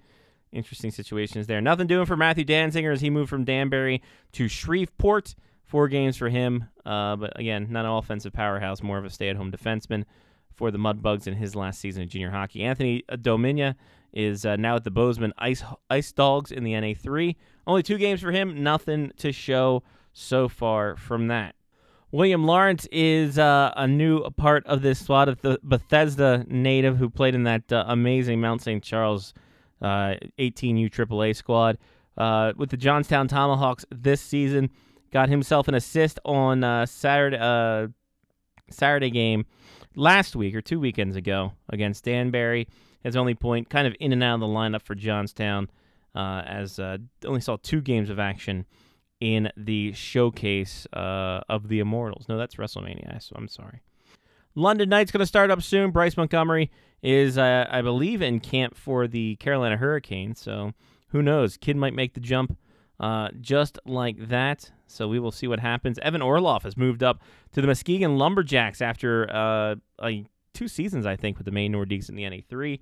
interesting 0.51 0.91
situations 0.91 1.47
there. 1.47 1.61
Nothing 1.61 1.87
doing 1.87 2.07
for 2.07 2.17
Matthew 2.17 2.45
Danziger 2.45 2.93
as 2.93 3.03
he 3.03 3.11
moved 3.11 3.31
from 3.31 3.45
Danbury 3.45 4.03
to 4.33 4.49
Shreveport. 4.49 5.37
Four 5.65 5.89
games 5.89 6.17
for 6.17 6.29
him, 6.29 6.67
uh, 6.85 7.17
but 7.17 7.39
again, 7.39 7.67
not 7.71 7.85
an 7.85 7.91
offensive 7.91 8.33
powerhouse, 8.33 8.85
more 8.85 8.99
of 8.99 9.05
a 9.05 9.11
stay-at-home 9.11 9.51
defenseman 9.51 10.05
for 10.57 10.71
the 10.71 10.79
Mudbugs 10.79 11.27
in 11.27 11.35
his 11.35 11.55
last 11.55 11.81
season 11.81 12.03
of 12.03 12.09
junior 12.09 12.31
hockey. 12.31 12.65
Anthony 12.65 13.05
Dominia 13.11 13.75
is 14.13 14.47
uh, 14.47 14.57
now 14.57 14.77
at 14.77 14.85
the 14.85 14.91
Bozeman 14.91 15.33
Ice 15.39 15.63
Ice 15.91 16.11
Dogs 16.13 16.51
in 16.51 16.65
the 16.65 16.73
NA3. 16.73 17.37
Only 17.67 17.83
two 17.83 17.99
games 17.99 18.21
for 18.23 18.33
him, 18.33 18.63
nothing 18.63 19.13
to 19.19 19.33
show 19.33 19.83
so 20.13 20.49
far 20.49 20.97
from 20.97 21.29
that. 21.29 21.55
William 22.13 22.45
Lawrence 22.45 22.87
is 22.91 23.39
uh, 23.39 23.73
a 23.77 23.87
new 23.87 24.23
part 24.31 24.65
of 24.67 24.81
this 24.81 25.01
squad 25.01 25.29
of 25.29 25.41
the 25.43 25.59
Bethesda 25.63 26.47
native 26.49 26.97
who 26.97 27.11
played 27.11 27.35
in 27.35 27.43
that 27.45 27.71
uh, 27.71 27.85
amazing 27.89 28.41
Mount 28.41 28.63
St. 28.63 28.83
Charles 28.83 29.35
18U 29.83 30.87
uh, 30.87 31.05
AAA 31.05 31.37
squad. 31.37 31.79
Uh, 32.17 32.55
with 32.57 32.71
the 32.71 32.79
Johnstown 32.79 33.29
Tomahawks 33.29 33.85
this 33.91 34.23
season, 34.23 34.71
got 35.13 35.29
himself 35.29 35.69
an 35.69 35.75
assist 35.75 36.19
on 36.25 36.65
uh, 36.65 36.87
Saturday 36.87 37.93
Saturday 38.71 39.11
game 39.11 39.45
last 39.97 40.37
week 40.37 40.55
or 40.55 40.61
two 40.61 40.79
weekends 40.79 41.17
ago 41.17 41.53
against 41.69 42.05
Danbury. 42.05 42.69
His 43.03 43.17
only 43.17 43.35
point, 43.35 43.69
kind 43.69 43.87
of 43.87 43.95
in 43.99 44.13
and 44.13 44.23
out 44.23 44.35
of 44.35 44.41
the 44.41 44.47
lineup 44.47 44.83
for 44.83 44.95
Johnstown. 44.95 45.69
uh, 46.17 46.43
as 46.47 46.79
uh, 46.79 46.97
only 47.27 47.41
saw 47.41 47.57
two 47.63 47.81
games 47.81 48.09
of 48.09 48.19
action 48.19 48.65
in 49.21 49.51
the 49.57 49.93
showcase 49.93 50.87
uh, 50.95 51.41
of 51.49 51.69
the 51.69 51.79
Immortals. 51.79 52.27
No, 52.29 52.39
that's 52.39 52.57
WrestleMania. 52.57 53.23
So 53.23 53.35
I'm 53.37 53.49
sorry. 53.49 53.83
London 54.55 54.89
Knight's 54.89 55.11
going 55.13 55.21
to 55.21 55.27
start 55.27 55.51
up 55.51 55.63
soon. 55.63 55.91
Bryce 55.91 56.17
Montgomery 56.17 56.71
is, 57.03 57.37
uh, 57.37 57.67
I 57.71 57.83
believe, 57.83 58.23
in 58.23 58.41
camp 58.41 58.75
for 58.75 59.07
the 59.07 59.37
Carolina 59.37 59.77
Hurricanes. 59.77 60.41
So 60.41 60.73
who 61.09 61.23
knows? 61.23 61.59
Kid 61.59 61.77
might 61.77 61.95
make 61.95 62.15
the 62.15 62.21
jump 62.21 62.57
uh, 63.01 63.29
just 63.41 63.79
like 63.85 64.29
that. 64.29 64.71
So 64.87 65.09
we 65.09 65.19
will 65.19 65.33
see 65.33 65.47
what 65.47 65.61
happens. 65.61 65.99
Evan 65.99 66.23
Orlov 66.23 66.63
has 66.63 66.77
moved 66.77 67.03
up 67.03 67.21
to 67.53 67.61
the 67.61 67.67
Muskegon 67.67 68.19
Lumberjacks 68.19 68.81
after 68.81 69.31
uh, 69.31 69.75
a, 70.03 70.25
two 70.55 70.69
seasons, 70.69 71.07
I 71.07 71.17
think, 71.17 71.39
with 71.39 71.45
the 71.45 71.51
Maine 71.51 71.73
Nordiques 71.73 72.09
in 72.09 72.15
the 72.15 72.23
NA3. 72.23 72.81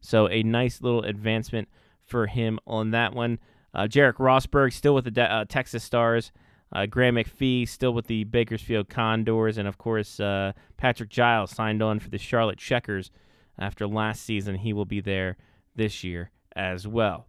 So 0.00 0.28
a 0.28 0.42
nice 0.42 0.82
little 0.82 1.02
advancement 1.02 1.68
for 2.04 2.26
him 2.26 2.58
on 2.66 2.90
that 2.90 3.14
one. 3.14 3.38
Uh, 3.72 3.84
Jarek 3.84 4.14
Rosberg 4.14 4.72
still 4.72 4.94
with 4.94 5.04
the 5.04 5.10
De- 5.10 5.32
uh, 5.32 5.44
Texas 5.48 5.82
Stars. 5.82 6.30
Uh, 6.72 6.86
Graham 6.86 7.14
McPhee 7.14 7.68
still 7.68 7.92
with 7.92 8.06
the 8.06 8.24
Bakersfield 8.24 8.88
Condors, 8.88 9.58
and 9.58 9.68
of 9.68 9.78
course 9.78 10.18
uh, 10.18 10.52
Patrick 10.76 11.08
Giles 11.08 11.52
signed 11.52 11.82
on 11.82 12.00
for 12.00 12.10
the 12.10 12.18
Charlotte 12.18 12.58
Checkers 12.58 13.10
after 13.58 13.86
last 13.86 14.22
season. 14.22 14.56
He 14.56 14.72
will 14.72 14.84
be 14.84 15.00
there 15.00 15.36
this 15.76 16.02
year 16.02 16.30
as 16.56 16.86
well. 16.86 17.28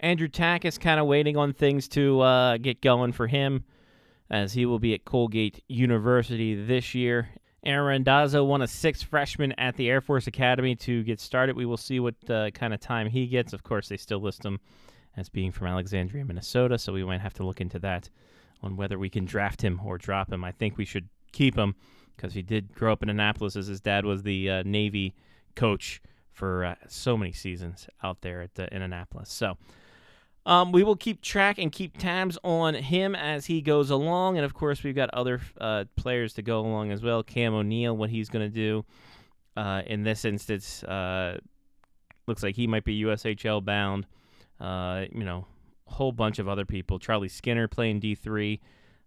Andrew 0.00 0.28
Tack 0.28 0.64
is 0.64 0.78
kind 0.78 1.00
of 1.00 1.06
waiting 1.06 1.36
on 1.36 1.52
things 1.52 1.88
to 1.88 2.20
uh, 2.20 2.56
get 2.58 2.80
going 2.80 3.12
for 3.12 3.26
him, 3.26 3.64
as 4.30 4.52
he 4.52 4.64
will 4.64 4.78
be 4.78 4.94
at 4.94 5.04
Colgate 5.04 5.64
University 5.66 6.54
this 6.54 6.94
year. 6.94 7.28
Aaron 7.64 7.86
Randazzo, 7.86 8.44
one 8.44 8.62
of 8.62 8.70
six 8.70 9.02
freshmen 9.02 9.52
at 9.58 9.76
the 9.76 9.90
Air 9.90 10.00
Force 10.00 10.28
Academy 10.28 10.76
to 10.76 11.02
get 11.02 11.20
started. 11.20 11.56
We 11.56 11.66
will 11.66 11.76
see 11.76 11.98
what 11.98 12.14
uh, 12.30 12.50
kind 12.52 12.72
of 12.72 12.78
time 12.78 13.08
he 13.08 13.26
gets. 13.26 13.52
Of 13.52 13.64
course, 13.64 13.88
they 13.88 13.96
still 13.96 14.20
list 14.20 14.44
him 14.44 14.60
as 15.16 15.28
being 15.28 15.50
from 15.50 15.66
Alexandria, 15.66 16.24
Minnesota, 16.24 16.78
so 16.78 16.92
we 16.92 17.04
might 17.04 17.20
have 17.20 17.34
to 17.34 17.44
look 17.44 17.60
into 17.60 17.80
that 17.80 18.08
on 18.62 18.76
whether 18.76 19.00
we 19.00 19.10
can 19.10 19.24
draft 19.24 19.60
him 19.62 19.80
or 19.84 19.98
drop 19.98 20.32
him. 20.32 20.44
I 20.44 20.52
think 20.52 20.78
we 20.78 20.84
should 20.84 21.08
keep 21.32 21.56
him 21.56 21.74
because 22.14 22.34
he 22.34 22.42
did 22.42 22.72
grow 22.72 22.92
up 22.92 23.02
in 23.02 23.08
Annapolis, 23.08 23.56
as 23.56 23.66
his 23.66 23.80
dad 23.80 24.04
was 24.04 24.22
the 24.22 24.48
uh, 24.48 24.62
Navy 24.64 25.16
coach 25.56 26.00
for 26.30 26.64
uh, 26.64 26.74
so 26.86 27.16
many 27.16 27.32
seasons 27.32 27.88
out 28.04 28.20
there 28.20 28.42
at 28.42 28.72
in 28.72 28.82
Annapolis. 28.82 29.30
So 29.30 29.56
um, 30.48 30.72
we 30.72 30.82
will 30.82 30.96
keep 30.96 31.20
track 31.20 31.58
and 31.58 31.70
keep 31.70 31.98
tabs 31.98 32.38
on 32.42 32.74
him 32.74 33.14
as 33.14 33.44
he 33.44 33.60
goes 33.60 33.90
along, 33.90 34.38
and 34.38 34.46
of 34.46 34.54
course 34.54 34.82
we've 34.82 34.94
got 34.94 35.10
other 35.12 35.42
uh, 35.60 35.84
players 35.94 36.32
to 36.34 36.42
go 36.42 36.60
along 36.60 36.90
as 36.90 37.02
well. 37.02 37.22
Cam 37.22 37.52
O'Neill, 37.52 37.94
what 37.94 38.08
he's 38.08 38.30
going 38.30 38.50
to 38.50 38.54
do 38.54 38.82
uh, 39.58 39.82
in 39.86 40.04
this 40.04 40.24
instance, 40.24 40.82
uh, 40.84 41.38
looks 42.26 42.42
like 42.42 42.56
he 42.56 42.66
might 42.66 42.84
be 42.84 43.02
USHL 43.02 43.62
bound. 43.62 44.06
Uh, 44.58 45.04
you 45.12 45.22
know, 45.22 45.46
a 45.86 45.92
whole 45.92 46.12
bunch 46.12 46.38
of 46.38 46.48
other 46.48 46.64
people. 46.64 46.98
Charlie 46.98 47.28
Skinner 47.28 47.68
playing 47.68 48.00
D 48.00 48.14
three. 48.14 48.60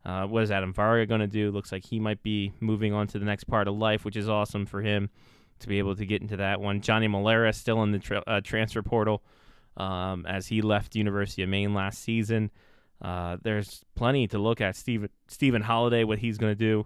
Uh, 0.05 0.27
what 0.27 0.43
is 0.43 0.51
Adam 0.51 0.71
Varga 0.71 1.07
going 1.07 1.21
to 1.21 1.27
do? 1.27 1.49
Looks 1.49 1.71
like 1.71 1.85
he 1.85 1.99
might 1.99 2.21
be 2.21 2.53
moving 2.59 2.93
on 2.93 3.07
to 3.07 3.19
the 3.19 3.25
next 3.25 3.45
part 3.45 3.67
of 3.67 3.75
life, 3.75 4.05
which 4.05 4.15
is 4.15 4.29
awesome 4.29 4.67
for 4.67 4.81
him 4.81 5.09
to 5.59 5.67
be 5.67 5.79
able 5.79 5.95
to 5.95 6.05
get 6.05 6.21
into 6.21 6.37
that 6.37 6.61
one. 6.61 6.81
Johnny 6.81 7.07
Malera 7.07 7.53
still 7.53 7.81
in 7.81 7.91
the 7.91 7.99
tra- 7.99 8.23
uh, 8.27 8.41
transfer 8.41 8.83
portal 8.83 9.23
um, 9.77 10.25
as 10.25 10.47
he 10.47 10.61
left 10.61 10.95
University 10.95 11.43
of 11.43 11.49
Maine 11.49 11.73
last 11.73 12.01
season. 12.01 12.51
Uh, 13.01 13.37
there's 13.41 13.83
plenty 13.95 14.27
to 14.27 14.37
look 14.37 14.61
at. 14.61 14.75
Stephen 14.75 15.09
Stephen 15.27 15.61
Holiday, 15.61 16.03
what 16.03 16.19
he's 16.19 16.37
going 16.37 16.51
to 16.51 16.55
do 16.55 16.85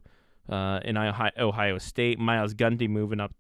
uh, 0.50 0.80
in 0.84 0.98
Ohio 0.98 1.78
State. 1.78 2.20
Miles 2.20 2.54
Gundy 2.54 2.90
moving 2.90 3.20
up 3.20 3.34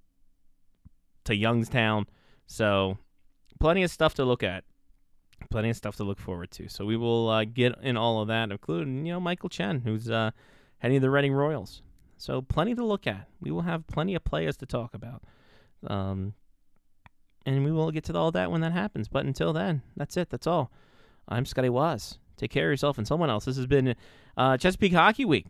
to 1.25 1.35
Youngstown. 1.35 2.05
So, 2.47 2.97
plenty 3.59 3.83
of 3.83 3.91
stuff 3.91 4.13
to 4.15 4.25
look 4.25 4.43
at. 4.43 4.63
Plenty 5.49 5.69
of 5.69 5.75
stuff 5.75 5.95
to 5.97 6.03
look 6.03 6.19
forward 6.19 6.51
to. 6.51 6.69
So 6.69 6.85
we 6.85 6.97
will 6.97 7.29
uh, 7.29 7.45
get 7.45 7.75
in 7.81 7.97
all 7.97 8.21
of 8.21 8.29
that, 8.29 8.51
including 8.51 9.05
you 9.05 9.13
know 9.13 9.19
Michael 9.19 9.49
Chen, 9.49 9.81
who's 9.81 10.09
uh, 10.09 10.31
heading 10.79 11.01
the 11.01 11.09
Reading 11.09 11.33
Royals. 11.33 11.81
So 12.17 12.41
plenty 12.41 12.73
to 12.75 12.85
look 12.85 13.05
at. 13.05 13.27
We 13.41 13.51
will 13.51 13.61
have 13.61 13.85
plenty 13.87 14.15
of 14.15 14.23
players 14.23 14.57
to 14.57 14.65
talk 14.65 14.93
about. 14.93 15.23
Um, 15.85 16.33
and 17.45 17.63
we 17.63 17.71
will 17.71 17.91
get 17.91 18.03
to 18.05 18.17
all 18.17 18.31
that 18.31 18.51
when 18.51 18.61
that 18.61 18.71
happens. 18.71 19.07
But 19.07 19.25
until 19.25 19.53
then, 19.53 19.81
that's 19.95 20.17
it. 20.17 20.29
That's 20.29 20.47
all. 20.47 20.71
I'm 21.27 21.45
Scotty 21.45 21.69
Waz. 21.69 22.17
Take 22.37 22.51
care 22.51 22.67
of 22.67 22.73
yourself 22.73 22.97
and 22.97 23.07
someone 23.07 23.29
else. 23.29 23.45
This 23.45 23.57
has 23.57 23.67
been 23.67 23.95
uh, 24.37 24.57
Chesapeake 24.57 24.93
Hockey 24.93 25.25
Week, 25.25 25.47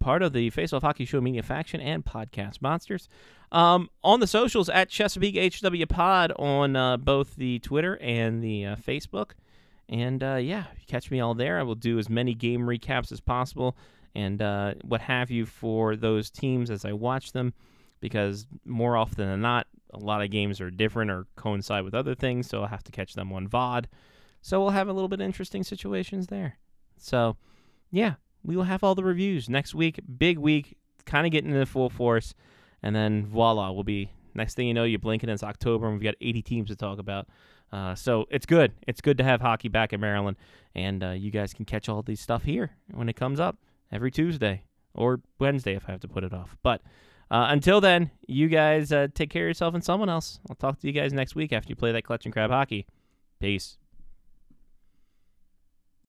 part 0.00 0.22
of 0.22 0.32
the 0.32 0.50
Face 0.50 0.72
Off 0.72 0.82
Hockey 0.82 1.04
Show 1.04 1.20
Media 1.20 1.42
Faction 1.42 1.80
and 1.80 2.04
Podcast 2.04 2.62
Monsters. 2.62 3.08
Um, 3.50 3.90
on 4.02 4.20
the 4.20 4.26
socials 4.26 4.68
at 4.68 4.88
Chesapeake 4.88 5.36
HW 5.54 5.84
Pod 5.86 6.32
on 6.36 6.74
uh, 6.74 6.96
both 6.96 7.36
the 7.36 7.58
Twitter 7.58 7.98
and 8.00 8.42
the 8.42 8.66
uh, 8.66 8.76
Facebook. 8.76 9.32
And 9.88 10.22
uh, 10.22 10.36
yeah, 10.36 10.64
catch 10.86 11.10
me 11.10 11.20
all 11.20 11.34
there. 11.34 11.58
I 11.58 11.62
will 11.62 11.74
do 11.74 11.98
as 11.98 12.08
many 12.08 12.34
game 12.34 12.62
recaps 12.62 13.12
as 13.12 13.20
possible 13.20 13.76
and 14.14 14.42
uh, 14.42 14.74
what 14.82 15.00
have 15.00 15.30
you 15.30 15.46
for 15.46 15.96
those 15.96 16.30
teams 16.30 16.70
as 16.70 16.84
I 16.84 16.92
watch 16.92 17.32
them 17.32 17.54
because 18.00 18.46
more 18.64 18.96
often 18.96 19.26
than 19.28 19.40
not, 19.40 19.66
a 19.92 19.98
lot 19.98 20.22
of 20.22 20.30
games 20.30 20.60
are 20.60 20.70
different 20.70 21.10
or 21.10 21.26
coincide 21.36 21.84
with 21.84 21.94
other 21.94 22.14
things, 22.14 22.48
so 22.48 22.62
I'll 22.62 22.68
have 22.68 22.84
to 22.84 22.92
catch 22.92 23.14
them 23.14 23.32
on 23.32 23.48
VOD. 23.48 23.86
So 24.40 24.60
we'll 24.60 24.70
have 24.70 24.88
a 24.88 24.92
little 24.92 25.08
bit 25.08 25.20
interesting 25.20 25.62
situations 25.62 26.26
there. 26.26 26.58
So, 26.98 27.36
yeah, 27.90 28.14
we 28.42 28.56
will 28.56 28.64
have 28.64 28.82
all 28.82 28.94
the 28.94 29.04
reviews 29.04 29.48
next 29.48 29.74
week. 29.74 30.00
Big 30.18 30.38
week, 30.38 30.76
kind 31.04 31.26
of 31.26 31.32
getting 31.32 31.50
into 31.50 31.66
full 31.66 31.90
force. 31.90 32.34
And 32.82 32.94
then 32.96 33.26
voila, 33.26 33.70
we'll 33.70 33.84
be, 33.84 34.10
next 34.34 34.54
thing 34.54 34.66
you 34.66 34.74
know, 34.74 34.84
you're 34.84 34.98
blinking 34.98 35.28
it's 35.28 35.44
October 35.44 35.86
and 35.86 35.94
we've 35.94 36.02
got 36.02 36.16
80 36.20 36.42
teams 36.42 36.68
to 36.70 36.76
talk 36.76 36.98
about. 36.98 37.28
Uh, 37.72 37.94
so 37.94 38.26
it's 38.30 38.46
good. 38.46 38.72
It's 38.86 39.00
good 39.00 39.18
to 39.18 39.24
have 39.24 39.40
hockey 39.40 39.68
back 39.68 39.92
in 39.92 40.00
Maryland. 40.00 40.36
And 40.74 41.04
uh, 41.04 41.10
you 41.10 41.30
guys 41.30 41.54
can 41.54 41.64
catch 41.64 41.88
all 41.88 42.02
these 42.02 42.20
stuff 42.20 42.42
here 42.42 42.72
when 42.92 43.08
it 43.08 43.14
comes 43.14 43.38
up 43.38 43.56
every 43.92 44.10
Tuesday 44.10 44.64
or 44.94 45.20
Wednesday 45.38 45.74
if 45.74 45.84
I 45.88 45.92
have 45.92 46.00
to 46.00 46.08
put 46.08 46.24
it 46.24 46.34
off. 46.34 46.56
But 46.62 46.82
uh, 47.32 47.46
until 47.48 47.80
then, 47.80 48.10
you 48.28 48.46
guys 48.46 48.92
uh, 48.92 49.08
take 49.14 49.30
care 49.30 49.46
of 49.46 49.48
yourself 49.48 49.74
and 49.74 49.82
someone 49.82 50.10
else. 50.10 50.38
I'll 50.50 50.56
talk 50.56 50.78
to 50.80 50.86
you 50.86 50.92
guys 50.92 51.14
next 51.14 51.34
week 51.34 51.50
after 51.50 51.70
you 51.70 51.76
play 51.76 51.90
that 51.90 52.04
clutch 52.04 52.26
and 52.26 52.32
crab 52.32 52.50
hockey. 52.50 52.86
Peace. 53.40 53.78